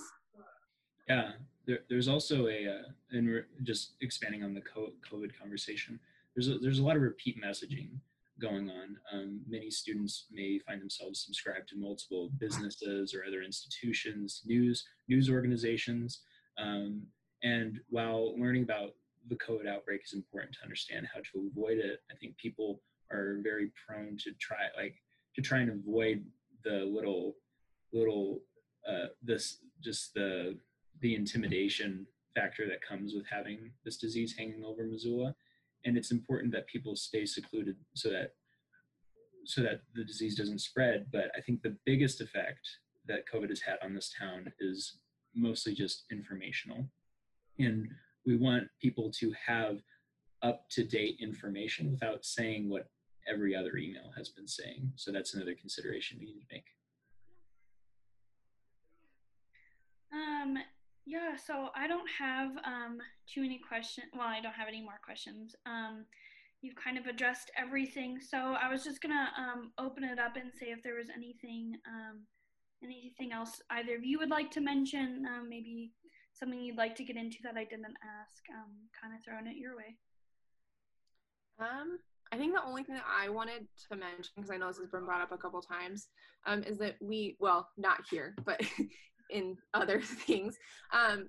[1.08, 1.30] Yeah
[1.66, 5.98] there, there's also a uh, and we're just expanding on the covid conversation.
[6.34, 7.90] There's a, there's a lot of repeat messaging
[8.40, 8.96] going on.
[9.12, 15.28] Um, many students may find themselves subscribed to multiple businesses or other institutions news news
[15.30, 16.20] organizations.
[16.58, 17.02] Um,
[17.42, 18.94] and while learning about
[19.28, 22.00] the COVID outbreak is important to understand how to avoid it.
[22.10, 22.80] I think people
[23.10, 24.94] are very prone to try like
[25.34, 26.24] to try and avoid
[26.64, 27.36] the little
[27.92, 28.40] little
[28.88, 30.58] uh, this just the
[31.00, 35.34] the intimidation factor that comes with having this disease hanging over Missoula,
[35.84, 38.34] and it's important that people stay secluded so that
[39.44, 41.06] so that the disease doesn't spread.
[41.12, 42.68] But I think the biggest effect
[43.06, 44.98] that COVID has had on this town is
[45.34, 46.88] mostly just informational,
[47.58, 47.88] and
[48.24, 49.80] we want people to have
[50.42, 52.88] up to date information without saying what
[53.28, 54.92] every other email has been saying.
[54.96, 56.66] So that's another consideration we need to make.
[60.12, 60.56] Um,
[61.04, 62.98] yeah, so I don't have um,
[63.32, 64.06] too many questions.
[64.12, 65.54] Well, I don't have any more questions.
[65.66, 66.04] Um,
[66.62, 68.18] you've kind of addressed everything.
[68.20, 71.76] So I was just gonna um, open it up and say if there was anything,
[71.86, 72.22] um,
[72.82, 75.92] anything else either of you would like to mention, um, maybe
[76.32, 79.56] something you'd like to get into that I didn't ask, um, kind of throwing it
[79.56, 79.96] your way.
[81.58, 81.98] Um,
[82.32, 84.88] I think the only thing that I wanted to mention, because I know this has
[84.88, 86.08] been brought up a couple times,
[86.46, 88.60] um, is that we, well, not here, but
[89.30, 90.56] in other things,
[90.92, 91.28] um,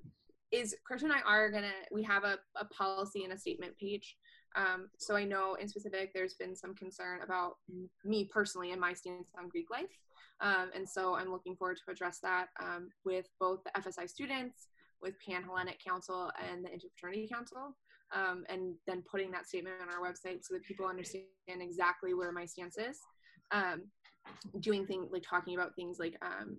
[0.51, 4.15] is Chris and I are gonna, we have a, a policy and a statement page.
[4.55, 7.55] Um, so I know in specific, there's been some concern about
[8.03, 9.91] me personally and my stance on Greek life.
[10.39, 14.67] Um, and so I'm looking forward to address that um, with both the FSI students,
[15.01, 17.75] with Pan Hellenic Council and the Interfraternity Council
[18.13, 22.31] um, and then putting that statement on our website so that people understand exactly where
[22.31, 22.97] my stance is.
[23.51, 23.83] Um,
[24.59, 26.57] doing things like talking about things like um,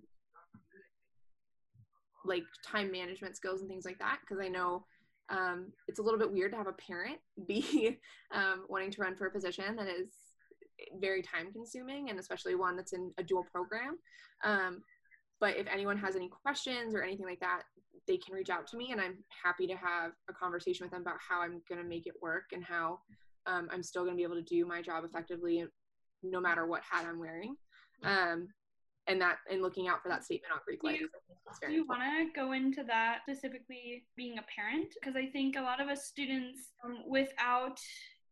[2.25, 4.85] like time management skills and things like that because I know
[5.31, 7.99] um, it's a little bit weird to have a parent be
[8.33, 10.09] um, wanting to run for a position that is
[11.01, 13.99] very time consuming and especially one that's in a dual program.
[14.45, 14.83] Um,
[15.41, 17.63] but if anyone has any questions or anything like that,
[18.07, 21.03] they can reach out to me and I'm happy to have a conversation with them
[21.03, 23.01] about how I'm going to make it work and how
[23.47, 25.65] um, I'm still going to be able to do my job effectively
[26.23, 27.57] no matter what hat I'm wearing.
[28.03, 28.49] Um,
[29.07, 30.99] and that and looking out for that statement on Greek life.
[30.99, 34.93] Do you, you want to go into that specifically being a parent?
[35.01, 37.81] Because I think a lot of us students, um, without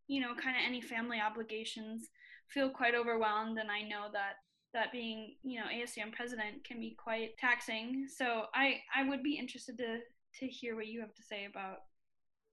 [0.09, 2.09] you know, kind of any family obligations,
[2.49, 3.59] feel quite overwhelmed.
[3.59, 4.35] And I know that
[4.77, 8.07] that being you know ASUM president can be quite taxing.
[8.15, 9.99] So I I would be interested to
[10.41, 11.79] to hear what you have to say about.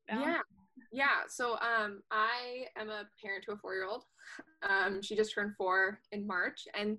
[0.09, 0.39] Yeah,
[0.91, 1.27] yeah.
[1.27, 4.03] So um, I am a parent to a four year old.
[4.67, 6.97] Um, she just turned four in March, and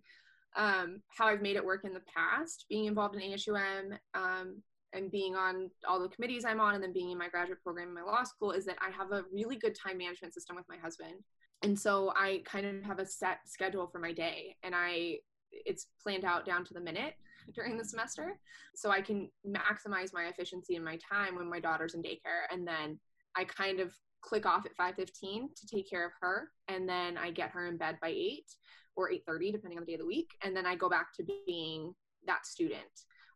[0.57, 4.63] um, how I've made it work in the past, being involved in ASUM um,
[4.93, 7.89] and being on all the committees I'm on, and then being in my graduate program
[7.89, 10.67] in my law school, is that I have a really good time management system with
[10.69, 11.15] my husband
[11.65, 15.17] and so i kind of have a set schedule for my day and i
[15.65, 17.15] it's planned out down to the minute
[17.55, 18.39] during the semester.
[18.75, 22.67] So i can maximize my efficiency and my time when my daughter's in daycare and
[22.67, 22.99] then
[23.37, 27.31] i kind of click off at 5.15 to take care of her and then i
[27.31, 28.43] get her in bed by 8
[28.97, 31.25] or 8.30 depending on the day of the week and then i go back to
[31.47, 31.95] being
[32.27, 32.81] that student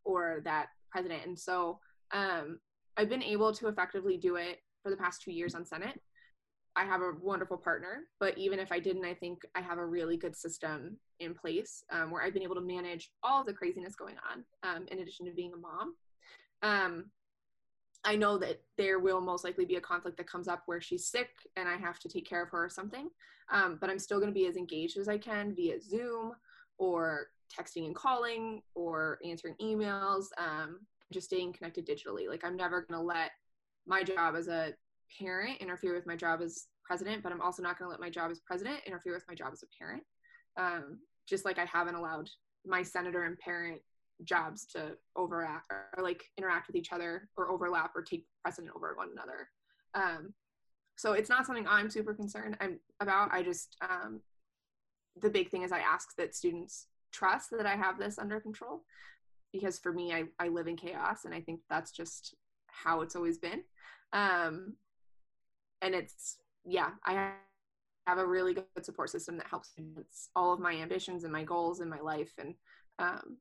[0.05, 1.27] or that president.
[1.27, 1.79] And so
[2.13, 2.59] um,
[2.97, 6.01] i've been able to effectively do it for the past two years on senate
[6.79, 9.85] I have a wonderful partner, but even if I didn't, I think I have a
[9.85, 13.97] really good system in place um, where I've been able to manage all the craziness
[13.97, 15.97] going on, um, in addition to being a mom.
[16.63, 17.07] Um,
[18.05, 21.09] I know that there will most likely be a conflict that comes up where she's
[21.09, 23.09] sick and I have to take care of her or something,
[23.51, 26.31] um, but I'm still going to be as engaged as I can via Zoom
[26.79, 30.79] or texting and calling or answering emails, um,
[31.13, 32.29] just staying connected digitally.
[32.29, 33.33] Like, I'm never going to let
[33.85, 34.75] my job as a
[35.21, 38.11] parent interfere with my job as president, but I'm also not going to let my
[38.11, 40.03] job as president interfere with my job as a parent.
[40.57, 40.99] Um,
[41.29, 42.29] just like I haven't allowed
[42.67, 43.81] my senator and parent
[44.25, 48.95] jobs to overact or like interact with each other or overlap or take precedent over
[48.97, 49.49] one another.
[49.95, 50.35] Um,
[50.97, 53.33] so it's not something I'm super concerned I'm about.
[53.33, 54.21] I just um,
[55.21, 58.83] the big thing is I ask that students trust that I have this under control
[59.53, 62.35] because for me I, I live in chaos and I think that's just
[62.67, 63.63] how it's always been.
[64.13, 64.75] Um,
[65.83, 67.33] and it's yeah i
[68.07, 69.75] have a really good support system that helps
[70.35, 72.33] all of my ambitions and my goals in my life.
[72.39, 72.55] And
[72.99, 73.37] um,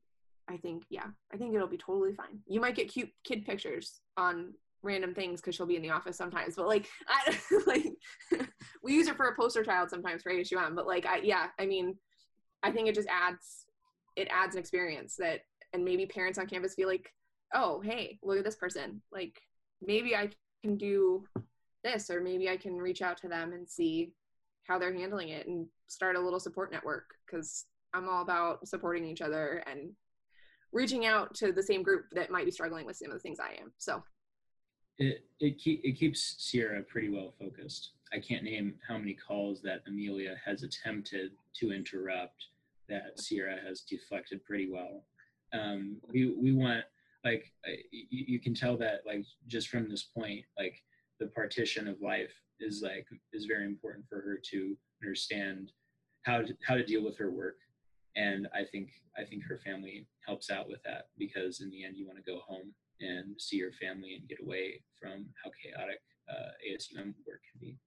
[0.50, 2.40] i think yeah i think it'll be totally fine.
[2.48, 6.16] You might get cute kid pictures on random things because she'll be in the office
[6.16, 7.88] sometimes but like i like
[8.84, 11.66] we use her for a poster child sometimes for asum but like i yeah i
[11.66, 11.96] mean
[12.62, 13.66] i think it just adds
[14.16, 15.42] it adds an experience that
[15.74, 17.12] and maybe parents on campus feel like
[17.54, 19.02] oh hey look at this person.
[19.12, 19.40] Like
[19.82, 20.30] maybe i
[20.64, 21.24] can do
[21.88, 24.12] this or maybe i can reach out to them and see
[24.64, 29.06] how they're handling it and start a little support network because i'm all about supporting
[29.06, 29.92] each other and
[30.74, 33.40] reaching out to the same group that might be struggling with some of the things
[33.40, 34.04] i am so
[34.98, 37.92] it it, keep, it keeps Cierra pretty well focused.
[38.12, 42.48] I can't name how many calls that Amelia has attempted to interrupt
[42.90, 45.04] that Cierra has deflected pretty well.
[45.54, 46.84] Um, we we want
[47.24, 47.52] like
[47.92, 50.82] you, you can tell that like just from this point like
[51.20, 55.72] the partition of life is like is very important for her to understand
[56.24, 57.58] how to how to deal with her work
[58.16, 61.96] and i think i think her family helps out with that because in the end
[61.96, 66.00] you want to go home and see your family and get away from how chaotic
[66.30, 67.78] uh, asum work can be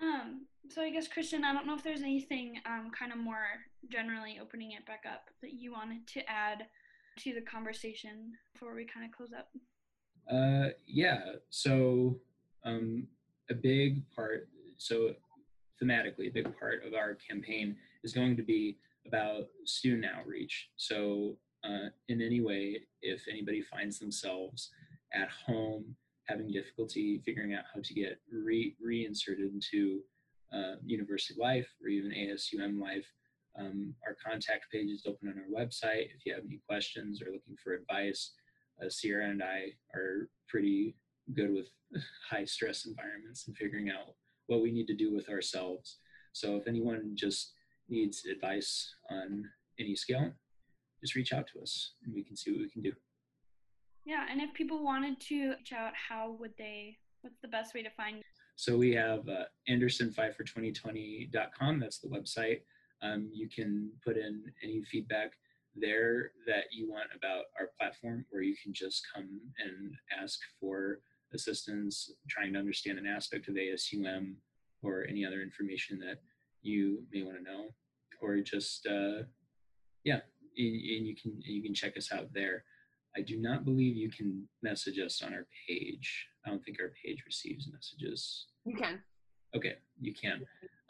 [0.00, 3.46] um, so I guess Christian, I don't know if there's anything um, kind of more
[3.90, 6.66] generally opening it back up that you wanted to add
[7.20, 9.48] to the conversation before we kind of close up.
[10.30, 11.20] Uh, yeah.
[11.50, 12.20] So
[12.64, 13.06] um,
[13.50, 14.48] a big part.
[14.76, 15.14] So
[15.82, 20.70] thematically, a big part of our campaign is going to be about student outreach.
[20.76, 24.70] So uh, in any way, if anybody finds themselves
[25.12, 30.00] at home having difficulty figuring out how to get re- reinserted into
[30.52, 33.06] uh, university life or even ASUM life,
[33.58, 36.06] um, our contact page is open on our website.
[36.14, 38.32] If you have any questions or looking for advice,
[38.80, 40.96] uh, Cierra and I are pretty
[41.34, 41.68] good with
[42.30, 44.14] high stress environments and figuring out
[44.46, 45.98] what we need to do with ourselves.
[46.32, 47.52] So if anyone just
[47.88, 49.44] needs advice on
[49.78, 50.32] any scale,
[51.00, 52.92] just reach out to us and we can see what we can do.
[54.04, 56.96] Yeah, and if people wanted to reach out, how would they?
[57.20, 58.22] What's the best way to find?
[58.56, 61.80] So we have uh, andersonpfeifer2020.com.
[61.80, 62.60] That's the website.
[63.02, 65.32] Um, you can put in any feedback
[65.76, 71.00] there that you want about our platform, or you can just come and ask for
[71.34, 74.34] assistance trying to understand an aspect of ASUM
[74.82, 76.20] or any other information that
[76.62, 77.74] you may want to know,
[78.20, 79.22] or just uh,
[80.04, 80.20] yeah,
[80.56, 82.64] and you can you can check us out there.
[83.16, 86.26] I do not believe you can message us on our page.
[86.44, 88.46] I don't think our page receives messages.
[88.64, 89.00] You can.
[89.56, 90.42] Okay, you can.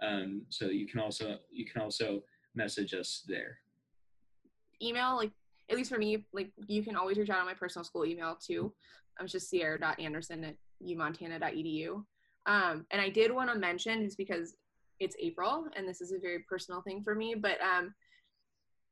[0.02, 2.22] Um, so you can also you can also
[2.54, 3.58] message us there.
[4.82, 5.32] Email, like
[5.70, 8.36] at least for me, like you can always reach out on my personal school email
[8.36, 8.72] too.
[9.18, 12.04] I'm just cierra.anderson at umontana.edu.
[12.46, 14.54] Um, and I did want to mention just because
[15.00, 17.94] it's April and this is a very personal thing for me, but um,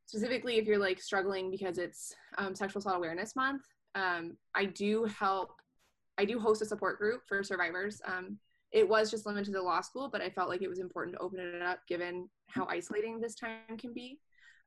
[0.07, 3.63] specifically if you're like struggling because it's um, Sexual Assault Awareness Month,
[3.95, 5.51] um, I do help.
[6.19, 8.01] I do host a support group for survivors.
[8.07, 8.39] Um,
[8.73, 11.17] it was just limited to the law school, but I felt like it was important
[11.17, 14.19] to open it up given how isolating this time can be.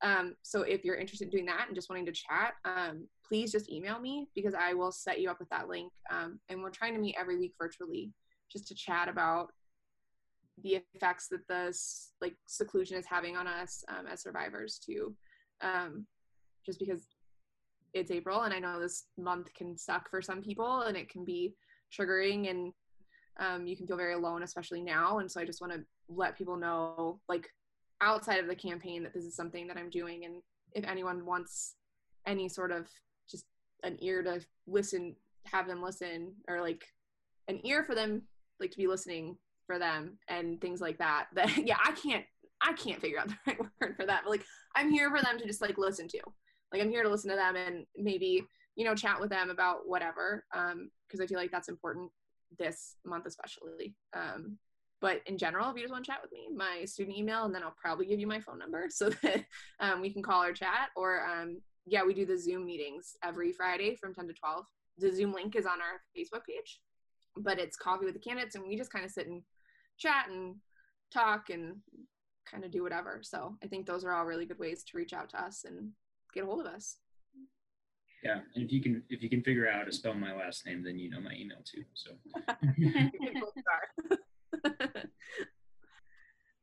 [0.01, 3.51] Um, so if you're interested in doing that and just wanting to chat, um, please
[3.51, 5.91] just email me because I will set you up with that link.
[6.09, 8.11] Um, and we're trying to meet every week virtually
[8.51, 9.49] just to chat about
[10.63, 15.15] the effects that this like seclusion is having on us um, as survivors too.
[15.61, 16.05] Um,
[16.65, 17.07] just because
[17.93, 21.25] it's April and I know this month can suck for some people and it can
[21.25, 21.55] be
[21.97, 22.73] triggering and
[23.39, 25.19] um, you can feel very alone, especially now.
[25.19, 25.79] And so I just want to
[26.09, 27.47] let people know, like
[28.01, 30.25] outside of the campaign, that this is something that I'm doing.
[30.25, 30.41] And
[30.73, 31.75] if anyone wants
[32.25, 32.87] any sort of
[33.29, 33.45] just
[33.83, 36.85] an ear to listen, have them listen, or like
[37.47, 38.23] an ear for them,
[38.59, 41.27] like to be listening for them and things like that.
[41.35, 42.25] That yeah, I can't
[42.61, 44.45] I can't figure out the right word for that, but like
[44.75, 46.19] I'm here for them to just like listen to.
[46.71, 48.43] Like I'm here to listen to them and maybe
[48.75, 52.11] you know chat with them about whatever um because I feel like that's important
[52.57, 53.95] this month especially.
[54.13, 54.57] Um,
[55.01, 57.55] but in general, if you just want to chat with me, my student email, and
[57.55, 59.45] then I'll probably give you my phone number so that
[59.79, 60.89] um, we can call or chat.
[60.95, 64.65] Or um, yeah, we do the Zoom meetings every Friday from 10 to 12.
[64.97, 66.79] The Zoom link is on our Facebook page,
[67.37, 69.41] but it's coffee with the candidates, and we just kind of sit and
[69.97, 70.55] chat and
[71.13, 71.77] talk and
[72.49, 73.21] kind of do whatever.
[73.23, 75.91] So I think those are all really good ways to reach out to us and
[76.33, 76.97] get a hold of us.
[78.21, 80.65] Yeah, and if you can if you can figure out how to spell my last
[80.65, 81.85] name, then you know my email too.
[81.93, 82.11] So.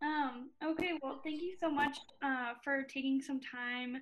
[0.03, 0.51] um.
[0.65, 0.99] Okay.
[1.03, 3.97] Well, thank you so much uh, for taking some time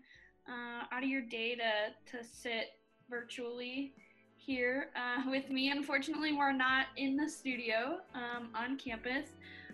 [0.49, 2.73] uh, out of your day to to sit
[3.09, 3.95] virtually
[4.37, 5.71] here uh, with me.
[5.71, 9.29] Unfortunately, we're not in the studio um, on campus,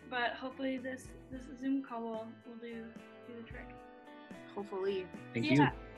[0.09, 2.85] but hopefully this this Zoom call will, will do
[3.27, 3.69] do the trick.
[4.55, 5.07] Hopefully.
[5.33, 5.53] Thank yeah.
[5.53, 5.90] you.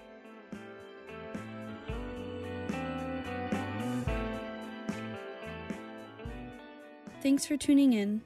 [7.22, 8.22] Thanks for tuning in.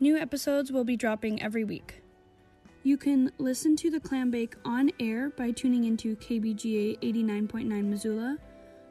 [0.00, 2.02] New episodes will be dropping every week.
[2.82, 8.36] You can listen to the clam bake on air by tuning into KBGA 89.9 Missoula,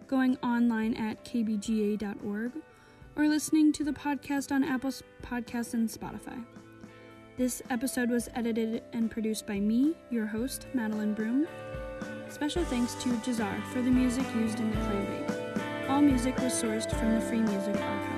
[0.07, 2.51] going online at kbga.org,
[3.15, 4.91] or listening to the podcast on Apple
[5.21, 6.43] Podcasts and Spotify.
[7.37, 11.47] This episode was edited and produced by me, your host, Madeline Broom.
[12.27, 15.89] Special thanks to Jahzzar for the music used in the clam bake.
[15.91, 18.12] All music was sourced from the Free Music Archive.